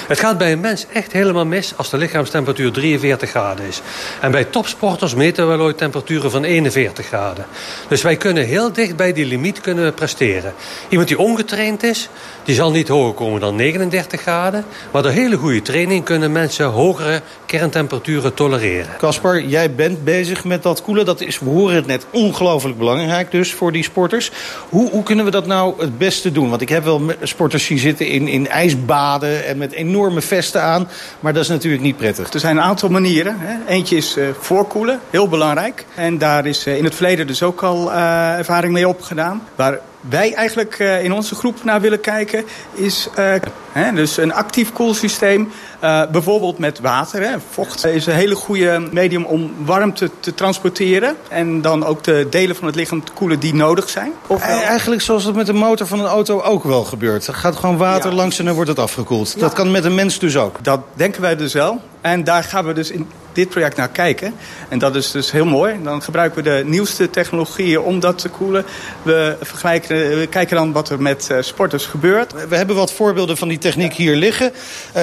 Het 0.08 0.18
gaat 0.18 0.38
bij 0.38 0.52
een 0.52 0.60
mens 0.60 0.86
echt 0.92 1.12
helemaal 1.12 1.46
mis 1.46 1.72
als 1.76 1.90
de 1.90 1.96
lichaamstemperatuur 1.96 2.72
43 2.72 3.30
graden 3.30 3.66
is. 3.66 3.80
En 4.20 4.30
bij 4.30 4.44
topsporters 4.44 5.14
meten 5.14 5.50
we 5.50 5.62
ooit 5.62 5.78
temperaturen 5.78 6.30
van 6.30 6.44
41 6.44 7.06
graden. 7.06 7.46
Dus 7.88 8.02
wij 8.02 8.16
kunnen 8.16 8.44
heel 8.44 8.72
dicht 8.72 8.96
bij 8.96 9.12
die 9.12 9.26
limiet 9.26 9.60
kunnen 9.60 9.94
presteren. 9.94 10.54
Iemand 10.88 11.08
die 11.08 11.18
ongetraind 11.18 11.82
is, 11.82 12.08
die 12.44 12.54
zal 12.54 12.70
niet 12.70 12.88
hoger 12.88 13.14
komen 13.14 13.40
dan 13.40 13.56
39 13.56 14.20
graden. 14.20 14.64
Maar 14.92 15.02
door 15.02 15.12
hele 15.12 15.36
goede 15.36 15.62
training 15.62 16.04
kunnen 16.04 16.32
mensen 16.32 16.66
hogere 16.66 17.22
kerntemperaturen 17.46 18.34
tolereren. 18.34 18.96
Caspar, 18.98 19.42
jij 19.42 19.74
bent 19.74 20.04
bezig 20.04 20.44
met 20.44 20.62
dat 20.62 20.82
koelen. 20.82 21.04
Dat 21.04 21.20
is, 21.20 21.38
we 21.38 21.48
horen 21.48 21.74
het 21.74 21.86
net, 21.86 22.06
ongelooflijk 22.10 22.78
belangrijk 22.78 23.30
dus 23.30 23.52
voor 23.52 23.72
die 23.72 23.84
sporters. 23.84 24.30
Hoe, 24.68 24.90
hoe 24.90 25.02
kunnen 25.02 25.24
we 25.24 25.30
dat 25.30 25.46
nou 25.46 25.74
het 25.78 25.98
beste 25.98 26.32
doen? 26.32 26.48
Want 26.48 26.60
ik 26.60 26.68
heb 26.68 26.84
wel 26.84 27.02
sporters 27.22 27.64
zien 27.64 27.78
zitten 27.78 28.06
in, 28.06 28.28
in 28.28 28.48
ijsbaden 28.48 29.46
en 29.46 29.58
met 29.58 29.72
enorme 29.76 30.20
vesten 30.20 30.62
aan. 30.62 30.88
Maar 31.20 31.32
dat 31.32 31.42
is 31.42 31.48
natuurlijk 31.48 31.82
niet 31.82 31.96
prettig. 31.96 32.32
Er 32.32 32.40
zijn 32.40 32.56
een 32.56 32.62
aantal 32.62 32.88
manieren. 32.88 33.36
Hè. 33.38 33.72
Eentje 33.72 33.96
is 33.96 34.16
uh, 34.16 34.28
voorkoelen, 34.40 35.00
heel 35.10 35.28
belangrijk. 35.28 35.84
En 35.94 36.18
daar 36.18 36.46
is 36.46 36.66
uh, 36.66 36.76
in 36.76 36.84
het 36.84 36.94
verleden 36.94 37.26
dus 37.26 37.42
ook 37.42 37.62
al 37.62 37.92
uh, 37.92 38.38
ervaring 38.38 38.72
mee 38.72 38.88
opgedaan. 38.88 39.42
Waar 39.54 39.78
wij 40.08 40.34
eigenlijk 40.34 40.78
uh, 40.78 41.04
in 41.04 41.12
onze 41.12 41.34
groep 41.34 41.64
naar 41.64 41.80
willen 41.80 42.00
kijken 42.00 42.44
is 42.72 43.08
uh, 43.18 43.34
hè, 43.72 43.92
dus 43.92 44.16
een 44.16 44.32
actief 44.32 44.72
koelsysteem. 44.72 45.52
Uh, 45.84 46.02
bijvoorbeeld 46.10 46.58
met 46.58 46.80
water. 46.80 47.22
Hè. 47.22 47.36
Vocht 47.50 47.84
is 47.84 48.06
een 48.06 48.14
hele 48.14 48.34
goede 48.34 48.88
medium 48.92 49.24
om 49.24 49.54
warmte 49.64 50.10
te 50.20 50.34
transporteren. 50.34 51.16
En 51.28 51.60
dan 51.60 51.84
ook 51.84 52.04
de 52.04 52.26
delen 52.30 52.56
van 52.56 52.66
het 52.66 52.76
lichaam 52.76 53.04
te 53.04 53.12
koelen 53.12 53.40
die 53.40 53.54
nodig 53.54 53.88
zijn. 53.88 54.12
Of 54.26 54.42
Eigenlijk 54.42 55.02
zoals 55.02 55.24
het 55.24 55.34
met 55.34 55.46
de 55.46 55.52
motor 55.52 55.86
van 55.86 56.00
een 56.00 56.06
auto 56.06 56.40
ook 56.40 56.64
wel 56.64 56.84
gebeurt. 56.84 57.26
Er 57.26 57.34
gaat 57.34 57.56
gewoon 57.56 57.76
water 57.76 58.10
ja. 58.10 58.16
langs 58.16 58.38
en 58.38 58.44
dan 58.44 58.54
wordt 58.54 58.70
het 58.70 58.78
afgekoeld. 58.78 59.32
Ja. 59.34 59.40
Dat 59.40 59.52
kan 59.52 59.70
met 59.70 59.84
een 59.84 59.94
mens 59.94 60.18
dus 60.18 60.36
ook. 60.36 60.64
Dat 60.64 60.80
denken 60.94 61.20
wij 61.20 61.36
dus 61.36 61.52
wel. 61.52 61.80
En 62.06 62.24
daar 62.24 62.44
gaan 62.44 62.66
we 62.66 62.72
dus 62.72 62.90
in 62.90 63.08
dit 63.32 63.48
project 63.48 63.76
naar 63.76 63.88
kijken. 63.88 64.34
En 64.68 64.78
dat 64.78 64.96
is 64.96 65.10
dus 65.10 65.30
heel 65.30 65.44
mooi. 65.44 65.74
Dan 65.82 66.02
gebruiken 66.02 66.42
we 66.42 66.50
de 66.50 66.62
nieuwste 66.64 67.10
technologieën 67.10 67.80
om 67.80 68.00
dat 68.00 68.18
te 68.18 68.28
koelen. 68.28 68.64
We, 69.02 69.36
vergelijken, 69.40 70.18
we 70.18 70.26
kijken 70.26 70.56
dan 70.56 70.72
wat 70.72 70.88
er 70.88 71.02
met 71.02 71.28
uh, 71.32 71.38
sporters 71.40 71.86
gebeurt. 71.86 72.48
We 72.48 72.56
hebben 72.56 72.76
wat 72.76 72.92
voorbeelden 72.92 73.36
van 73.36 73.48
die 73.48 73.58
techniek 73.58 73.92
hier 73.92 74.16
liggen. 74.16 74.52
Uh, 74.96 75.02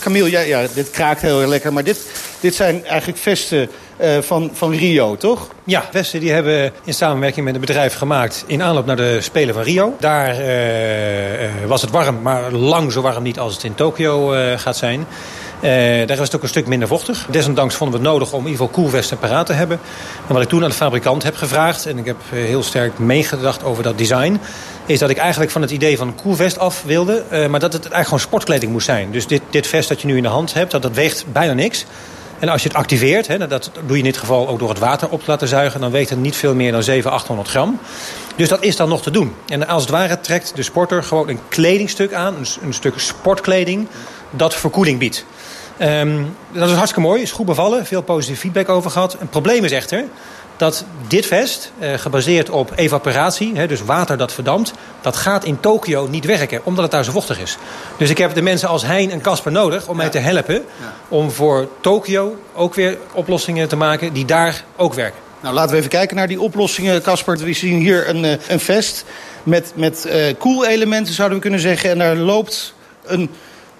Camille, 0.00 0.30
ja, 0.30 0.40
ja, 0.40 0.66
dit 0.74 0.90
kraakt 0.90 1.20
heel 1.20 1.40
erg 1.40 1.48
lekker. 1.48 1.72
Maar 1.72 1.84
dit, 1.84 2.00
dit 2.40 2.54
zijn 2.54 2.84
eigenlijk 2.84 3.18
vesten 3.18 3.68
uh, 4.00 4.18
van, 4.18 4.50
van 4.52 4.72
Rio, 4.72 5.16
toch? 5.16 5.48
Ja, 5.64 5.84
vesten 5.90 6.20
die 6.20 6.32
hebben 6.32 6.52
we 6.52 6.72
in 6.84 6.94
samenwerking 6.94 7.44
met 7.44 7.54
een 7.54 7.60
bedrijf 7.60 7.94
gemaakt... 7.94 8.44
in 8.46 8.62
aanloop 8.62 8.86
naar 8.86 8.96
de 8.96 9.20
Spelen 9.20 9.54
van 9.54 9.62
Rio. 9.62 9.96
Daar 10.00 10.36
was 11.66 11.82
het 11.82 11.90
warm, 11.90 12.22
maar 12.22 12.52
lang 12.52 12.92
zo 12.92 13.00
warm 13.00 13.22
niet 13.22 13.38
als 13.38 13.54
het 13.54 13.64
in 13.64 13.74
Tokio 13.74 14.34
gaat 14.56 14.76
zijn... 14.76 15.06
Uh, 15.62 15.70
daar 16.06 16.16
was 16.16 16.26
het 16.26 16.36
ook 16.36 16.42
een 16.42 16.48
stuk 16.48 16.66
minder 16.66 16.88
vochtig. 16.88 17.26
Desondanks 17.30 17.74
vonden 17.74 18.00
we 18.00 18.04
het 18.04 18.12
nodig 18.12 18.32
om 18.32 18.40
in 18.40 18.50
ieder 18.50 18.66
geval 18.66 18.82
koelvesten 18.82 19.18
paraat 19.18 19.46
te 19.46 19.52
hebben. 19.52 19.80
En 20.26 20.34
wat 20.34 20.42
ik 20.42 20.48
toen 20.48 20.62
aan 20.62 20.68
de 20.68 20.74
fabrikant 20.74 21.22
heb 21.22 21.36
gevraagd... 21.36 21.86
en 21.86 21.98
ik 21.98 22.04
heb 22.04 22.16
heel 22.30 22.62
sterk 22.62 22.98
meegedacht 22.98 23.64
over 23.64 23.82
dat 23.82 23.98
design... 23.98 24.40
is 24.86 24.98
dat 24.98 25.10
ik 25.10 25.16
eigenlijk 25.16 25.50
van 25.50 25.62
het 25.62 25.70
idee 25.70 25.96
van 25.96 26.06
een 26.06 26.14
koelvest 26.14 26.58
af 26.58 26.82
wilde... 26.82 27.22
Uh, 27.32 27.46
maar 27.46 27.60
dat 27.60 27.72
het 27.72 27.82
eigenlijk 27.82 28.04
gewoon 28.04 28.20
sportkleding 28.20 28.72
moest 28.72 28.86
zijn. 28.86 29.10
Dus 29.10 29.26
dit, 29.26 29.42
dit 29.50 29.66
vest 29.66 29.88
dat 29.88 30.00
je 30.00 30.06
nu 30.06 30.16
in 30.16 30.22
de 30.22 30.28
hand 30.28 30.54
hebt, 30.54 30.70
dat, 30.70 30.82
dat 30.82 30.92
weegt 30.92 31.24
bijna 31.32 31.52
niks... 31.52 31.84
En 32.38 32.48
als 32.48 32.62
je 32.62 32.68
het 32.68 32.76
activeert, 32.76 33.26
hè, 33.26 33.46
dat 33.46 33.70
doe 33.74 33.90
je 33.90 33.98
in 33.98 34.04
dit 34.04 34.16
geval 34.16 34.48
ook 34.48 34.58
door 34.58 34.68
het 34.68 34.78
water 34.78 35.08
op 35.08 35.22
te 35.24 35.30
laten 35.30 35.48
zuigen... 35.48 35.80
dan 35.80 35.90
weegt 35.90 36.10
het 36.10 36.18
niet 36.18 36.36
veel 36.36 36.54
meer 36.54 36.72
dan 36.72 36.82
700, 36.82 37.22
800 37.22 37.48
gram. 37.48 37.78
Dus 38.36 38.48
dat 38.48 38.62
is 38.62 38.76
dan 38.76 38.88
nog 38.88 39.02
te 39.02 39.10
doen. 39.10 39.34
En 39.46 39.68
als 39.68 39.82
het 39.82 39.90
ware 39.90 40.20
trekt 40.20 40.56
de 40.56 40.62
sporter 40.62 41.02
gewoon 41.02 41.28
een 41.28 41.38
kledingstuk 41.48 42.12
aan... 42.12 42.34
een, 42.34 42.46
een 42.62 42.74
stuk 42.74 42.98
sportkleding 42.98 43.86
dat 44.30 44.54
verkoeling 44.54 44.98
biedt. 44.98 45.24
Um, 45.82 46.36
dat 46.52 46.68
is 46.68 46.74
hartstikke 46.74 47.08
mooi, 47.08 47.22
is 47.22 47.32
goed 47.32 47.46
bevallen, 47.46 47.86
veel 47.86 48.02
positieve 48.02 48.40
feedback 48.40 48.68
over 48.68 48.90
gehad. 48.90 49.16
Een 49.20 49.28
probleem 49.28 49.64
is 49.64 49.72
echter 49.72 50.04
dat 50.56 50.84
dit 51.08 51.26
vest, 51.26 51.72
eh, 51.78 51.94
gebaseerd 51.94 52.50
op 52.50 52.72
evaporatie, 52.76 53.52
hè, 53.54 53.66
dus 53.66 53.82
water 53.82 54.16
dat 54.16 54.32
verdampt... 54.32 54.72
dat 55.00 55.16
gaat 55.16 55.44
in 55.44 55.60
Tokio 55.60 56.06
niet 56.10 56.24
werken, 56.24 56.60
omdat 56.64 56.82
het 56.82 56.92
daar 56.92 57.04
zo 57.04 57.12
vochtig 57.12 57.40
is. 57.40 57.56
Dus 57.98 58.10
ik 58.10 58.18
heb 58.18 58.34
de 58.34 58.42
mensen 58.42 58.68
als 58.68 58.82
Hein 58.82 59.10
en 59.10 59.20
Casper 59.20 59.52
nodig 59.52 59.86
om 59.86 59.96
ja. 59.96 60.02
mij 60.02 60.10
te 60.10 60.18
helpen... 60.18 60.54
Ja. 60.54 60.92
om 61.08 61.30
voor 61.30 61.68
Tokio 61.80 62.36
ook 62.54 62.74
weer 62.74 62.98
oplossingen 63.12 63.68
te 63.68 63.76
maken 63.76 64.12
die 64.12 64.24
daar 64.24 64.64
ook 64.76 64.94
werken. 64.94 65.20
Nou, 65.40 65.54
laten 65.54 65.70
we 65.70 65.76
even 65.76 65.90
kijken 65.90 66.16
naar 66.16 66.28
die 66.28 66.40
oplossingen, 66.40 67.02
Casper. 67.02 67.38
We 67.38 67.52
zien 67.52 67.78
hier 67.78 68.08
een, 68.08 68.38
een 68.48 68.60
vest 68.60 69.04
met, 69.42 69.72
met 69.74 70.04
uh, 70.06 70.34
koelelementen, 70.38 71.14
zouden 71.14 71.36
we 71.36 71.42
kunnen 71.42 71.60
zeggen. 71.60 71.90
En 71.90 71.98
daar 71.98 72.16
loopt 72.16 72.74
een 73.04 73.30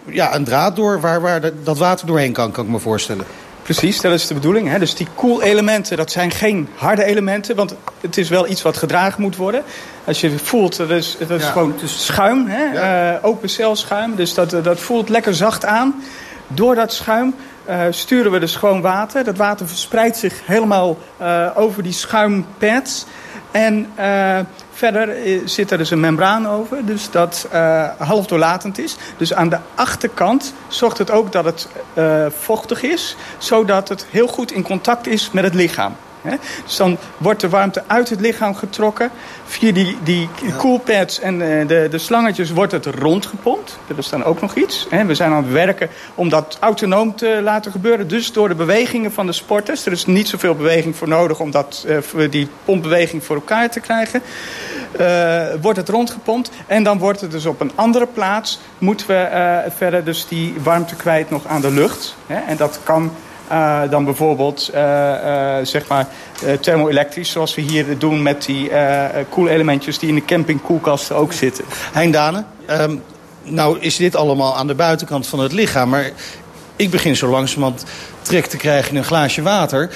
ja, 0.04 0.34
een 0.34 0.44
draad 0.44 0.76
door 0.76 1.00
waar, 1.00 1.20
waar 1.20 1.40
dat 1.62 1.78
water 1.78 2.06
doorheen 2.06 2.32
kan, 2.32 2.50
kan 2.50 2.64
ik 2.64 2.70
me 2.70 2.78
voorstellen. 2.78 3.24
Precies, 3.62 4.00
dat 4.00 4.12
is 4.12 4.26
de 4.26 4.34
bedoeling. 4.34 4.68
Hè? 4.68 4.78
Dus 4.78 4.94
die 4.94 5.06
koelelementen, 5.14 5.96
dat 5.96 6.10
zijn 6.10 6.30
geen 6.30 6.68
harde 6.74 7.04
elementen... 7.04 7.56
want 7.56 7.74
het 8.00 8.18
is 8.18 8.28
wel 8.28 8.48
iets 8.48 8.62
wat 8.62 8.76
gedragen 8.76 9.22
moet 9.22 9.36
worden. 9.36 9.62
Als 10.04 10.20
je 10.20 10.38
voelt, 10.38 10.76
dat 10.76 10.90
is, 10.90 11.16
dat 11.18 11.30
is 11.30 11.42
ja. 11.42 11.50
gewoon 11.50 11.74
schuim, 11.84 12.46
hè? 12.46 12.64
Ja. 12.64 13.12
Uh, 13.12 13.24
open 13.24 13.48
celschuim. 13.48 14.14
Dus 14.16 14.34
dat, 14.34 14.50
dat 14.50 14.80
voelt 14.80 15.08
lekker 15.08 15.34
zacht 15.34 15.64
aan. 15.64 16.02
Door 16.46 16.74
dat 16.74 16.92
schuim 16.92 17.34
uh, 17.68 17.80
sturen 17.90 18.32
we 18.32 18.38
dus 18.38 18.52
schoon 18.52 18.80
water. 18.80 19.24
Dat 19.24 19.36
water 19.36 19.68
verspreidt 19.68 20.16
zich 20.16 20.40
helemaal 20.44 20.98
uh, 21.20 21.48
over 21.54 21.82
die 21.82 21.92
schuimpads... 21.92 23.06
En 23.50 23.86
verder 24.72 25.16
zit 25.44 25.70
er 25.70 25.78
dus 25.78 25.90
een 25.90 26.00
membraan 26.00 26.48
over, 26.48 26.86
dus 26.86 27.10
dat 27.10 27.48
uh, 27.52 27.88
half 27.98 28.26
doorlatend 28.26 28.78
is. 28.78 28.96
Dus 29.16 29.34
aan 29.34 29.48
de 29.48 29.58
achterkant 29.74 30.54
zorgt 30.68 30.98
het 30.98 31.10
ook 31.10 31.32
dat 31.32 31.44
het 31.44 31.68
uh, 31.94 32.26
vochtig 32.38 32.82
is, 32.82 33.16
zodat 33.38 33.88
het 33.88 34.06
heel 34.10 34.26
goed 34.26 34.52
in 34.52 34.62
contact 34.62 35.06
is 35.06 35.30
met 35.30 35.44
het 35.44 35.54
lichaam. 35.54 35.94
Hè? 36.22 36.36
Dus 36.64 36.76
dan 36.76 36.98
wordt 37.18 37.40
de 37.40 37.48
warmte 37.48 37.82
uit 37.86 38.08
het 38.08 38.20
lichaam 38.20 38.54
getrokken. 38.54 39.10
Via 39.44 39.72
die, 39.72 39.96
die 40.02 40.28
ja. 40.42 40.56
coolpads 40.56 41.20
en 41.20 41.40
uh, 41.40 41.68
de, 41.68 41.86
de 41.90 41.98
slangetjes 41.98 42.50
wordt 42.50 42.72
het 42.72 42.86
rondgepompt. 42.86 43.78
Dat 43.86 43.98
is 43.98 44.08
dan 44.08 44.24
ook 44.24 44.40
nog 44.40 44.54
iets. 44.54 44.86
Hè? 44.90 45.04
We 45.04 45.14
zijn 45.14 45.32
aan 45.32 45.42
het 45.42 45.52
werken 45.52 45.88
om 46.14 46.28
dat 46.28 46.56
autonoom 46.60 47.16
te 47.16 47.40
laten 47.42 47.72
gebeuren. 47.72 48.08
Dus 48.08 48.32
door 48.32 48.48
de 48.48 48.54
bewegingen 48.54 49.12
van 49.12 49.26
de 49.26 49.32
sporters. 49.32 49.86
Er 49.86 49.92
is 49.92 50.06
niet 50.06 50.28
zoveel 50.28 50.54
beweging 50.54 50.96
voor 50.96 51.08
nodig 51.08 51.40
om 51.40 51.50
dat, 51.50 51.86
uh, 52.14 52.30
die 52.30 52.48
pompbeweging 52.64 53.24
voor 53.24 53.36
elkaar 53.36 53.70
te 53.70 53.80
krijgen. 53.80 54.22
Uh, 55.00 55.46
wordt 55.60 55.78
het 55.78 55.88
rondgepompt. 55.88 56.50
En 56.66 56.82
dan 56.82 56.98
wordt 56.98 57.20
het 57.20 57.30
dus 57.30 57.46
op 57.46 57.60
een 57.60 57.72
andere 57.74 58.06
plaats... 58.06 58.60
moeten 58.78 59.06
we 59.06 59.70
verder 59.76 60.04
dus 60.04 60.26
die 60.28 60.54
warmte 60.62 60.94
kwijt 60.94 61.30
nog 61.30 61.46
aan 61.46 61.60
de 61.60 61.70
lucht. 61.70 62.16
Hè? 62.26 62.40
En 62.40 62.56
dat 62.56 62.80
kan... 62.84 63.12
Uh, 63.52 63.80
dan 63.90 64.04
bijvoorbeeld 64.04 64.70
uh, 64.74 64.80
zeg 65.62 65.88
maar 65.88 66.06
thermoelektrisch, 66.60 67.30
zoals 67.30 67.54
we 67.54 67.60
hier 67.60 67.98
doen 67.98 68.22
met 68.22 68.44
die 68.44 68.70
koelelementjes 69.28 69.98
die 69.98 70.08
in 70.08 70.14
de 70.14 70.24
campingkoelkasten 70.24 71.16
ook 71.16 71.32
zitten. 71.32 71.64
Hein 71.92 72.10
Dane, 72.10 72.44
um, 72.70 73.02
nou 73.42 73.78
is 73.80 73.96
dit 73.96 74.16
allemaal 74.16 74.56
aan 74.56 74.66
de 74.66 74.74
buitenkant 74.74 75.26
van 75.26 75.40
het 75.40 75.52
lichaam, 75.52 75.88
maar 75.88 76.10
ik 76.76 76.90
begin 76.90 77.16
zo 77.16 77.28
langzamerhand 77.28 77.84
trek 78.22 78.46
te 78.46 78.56
krijgen 78.56 78.90
in 78.90 78.96
een 78.96 79.04
glaasje 79.04 79.42
water. 79.42 79.90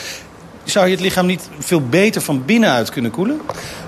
Zou 0.64 0.86
je 0.86 0.92
het 0.92 1.00
lichaam 1.00 1.26
niet 1.26 1.48
veel 1.58 1.82
beter 1.88 2.20
van 2.20 2.44
binnenuit 2.44 2.90
kunnen 2.90 3.10
koelen? 3.10 3.40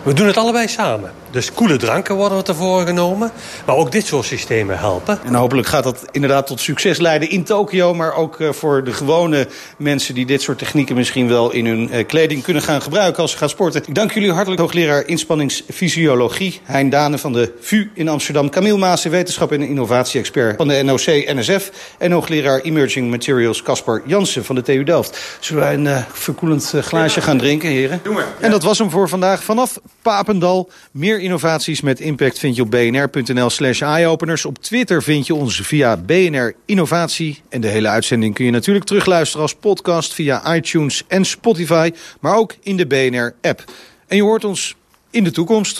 We 0.09 0.15
doen 0.15 0.27
het 0.27 0.37
allebei 0.37 0.69
samen. 0.69 1.13
Dus 1.31 1.53
koele 1.53 1.77
dranken 1.77 2.15
worden 2.15 2.45
te 2.45 2.55
voren 2.55 2.87
genomen. 2.87 3.31
Maar 3.67 3.77
ook 3.77 3.93
dit 3.93 4.07
soort 4.07 4.25
systemen 4.25 4.79
helpen. 4.79 5.19
En 5.25 5.35
hopelijk 5.35 5.67
gaat 5.67 5.85
dat 5.85 6.05
inderdaad 6.11 6.47
tot 6.47 6.61
succes 6.61 6.99
leiden 6.99 7.31
in 7.31 7.45
Tokio. 7.45 7.95
Maar 7.95 8.15
ook 8.15 8.41
uh, 8.41 8.53
voor 8.53 8.85
de 8.85 8.93
gewone 8.93 9.47
mensen 9.77 10.15
die 10.15 10.27
dit 10.27 10.43
soort 10.43 10.59
technieken 10.59 10.95
misschien 10.95 11.29
wel 11.29 11.53
in 11.53 11.67
hun 11.67 11.89
uh, 11.93 12.07
kleding 12.07 12.43
kunnen 12.43 12.63
gaan 12.63 12.83
gebruiken 12.83 13.23
als 13.23 13.31
ze 13.31 13.37
gaan 13.37 13.49
sporten. 13.49 13.83
Ik 13.87 13.95
dank 13.95 14.13
jullie 14.13 14.33
hartelijk 14.33 14.61
hoogleraar 14.61 15.07
inspanningsfysiologie. 15.07 16.61
Hein 16.65 16.91
Dane 16.91 17.19
van 17.19 17.33
de 17.33 17.53
VU 17.61 17.91
in 17.95 18.09
Amsterdam. 18.09 18.51
Camille 18.51 18.79
Maas, 18.79 19.05
wetenschap 19.05 19.53
en 19.53 19.63
innovatie-expert 19.63 20.57
van 20.57 20.69
de 20.69 20.83
NOC-NSF. 20.83 21.71
En 21.99 22.13
hoogleraar 22.13 22.61
Emerging 22.61 23.11
Materials 23.11 23.63
Caspar 23.63 24.03
Jansen 24.07 24.45
van 24.45 24.55
de 24.55 24.63
TU 24.63 24.85
Delft. 24.85 25.19
Zullen 25.41 25.63
wij 25.63 25.75
een 25.75 25.85
uh, 25.85 25.99
verkoelend 26.13 26.73
glaasje 26.81 27.21
gaan 27.21 27.39
drinken, 27.39 27.69
heren? 27.69 28.01
Doe 28.03 28.15
maar. 28.15 28.27
Ja. 28.39 28.45
En 28.45 28.51
dat 28.51 28.63
was 28.63 28.79
hem 28.79 28.91
voor 28.91 29.09
vandaag 29.09 29.43
vanaf 29.43 29.81
Papendal. 30.03 30.71
Meer 30.91 31.21
innovaties 31.21 31.81
met 31.81 32.01
impact 32.01 32.39
vind 32.39 32.57
je 32.57 32.63
op 32.63 32.71
bnr.nl 32.71 33.51
slash 33.51 33.81
eyeopeners. 33.81 34.45
Op 34.45 34.59
Twitter 34.59 35.03
vind 35.03 35.27
je 35.27 35.35
ons 35.35 35.61
via 35.61 35.97
BNR 35.97 36.55
Innovatie. 36.67 37.43
En 37.49 37.61
de 37.61 37.69
hele 37.69 37.89
uitzending 37.89 38.35
kun 38.35 38.45
je 38.45 38.51
natuurlijk 38.51 38.87
terugluisteren 38.87 39.43
als 39.43 39.55
podcast 39.55 40.15
via 40.15 40.55
iTunes 40.55 41.05
en 41.09 41.25
Spotify. 41.25 41.93
Maar 42.21 42.37
ook 42.37 42.55
in 42.63 42.77
de 42.77 42.87
BNR-app. 42.87 43.65
En 44.07 44.17
je 44.17 44.23
hoort 44.23 44.45
ons 44.45 44.77
in 45.11 45.25
de 45.25 45.31
toekomst. 45.31 45.77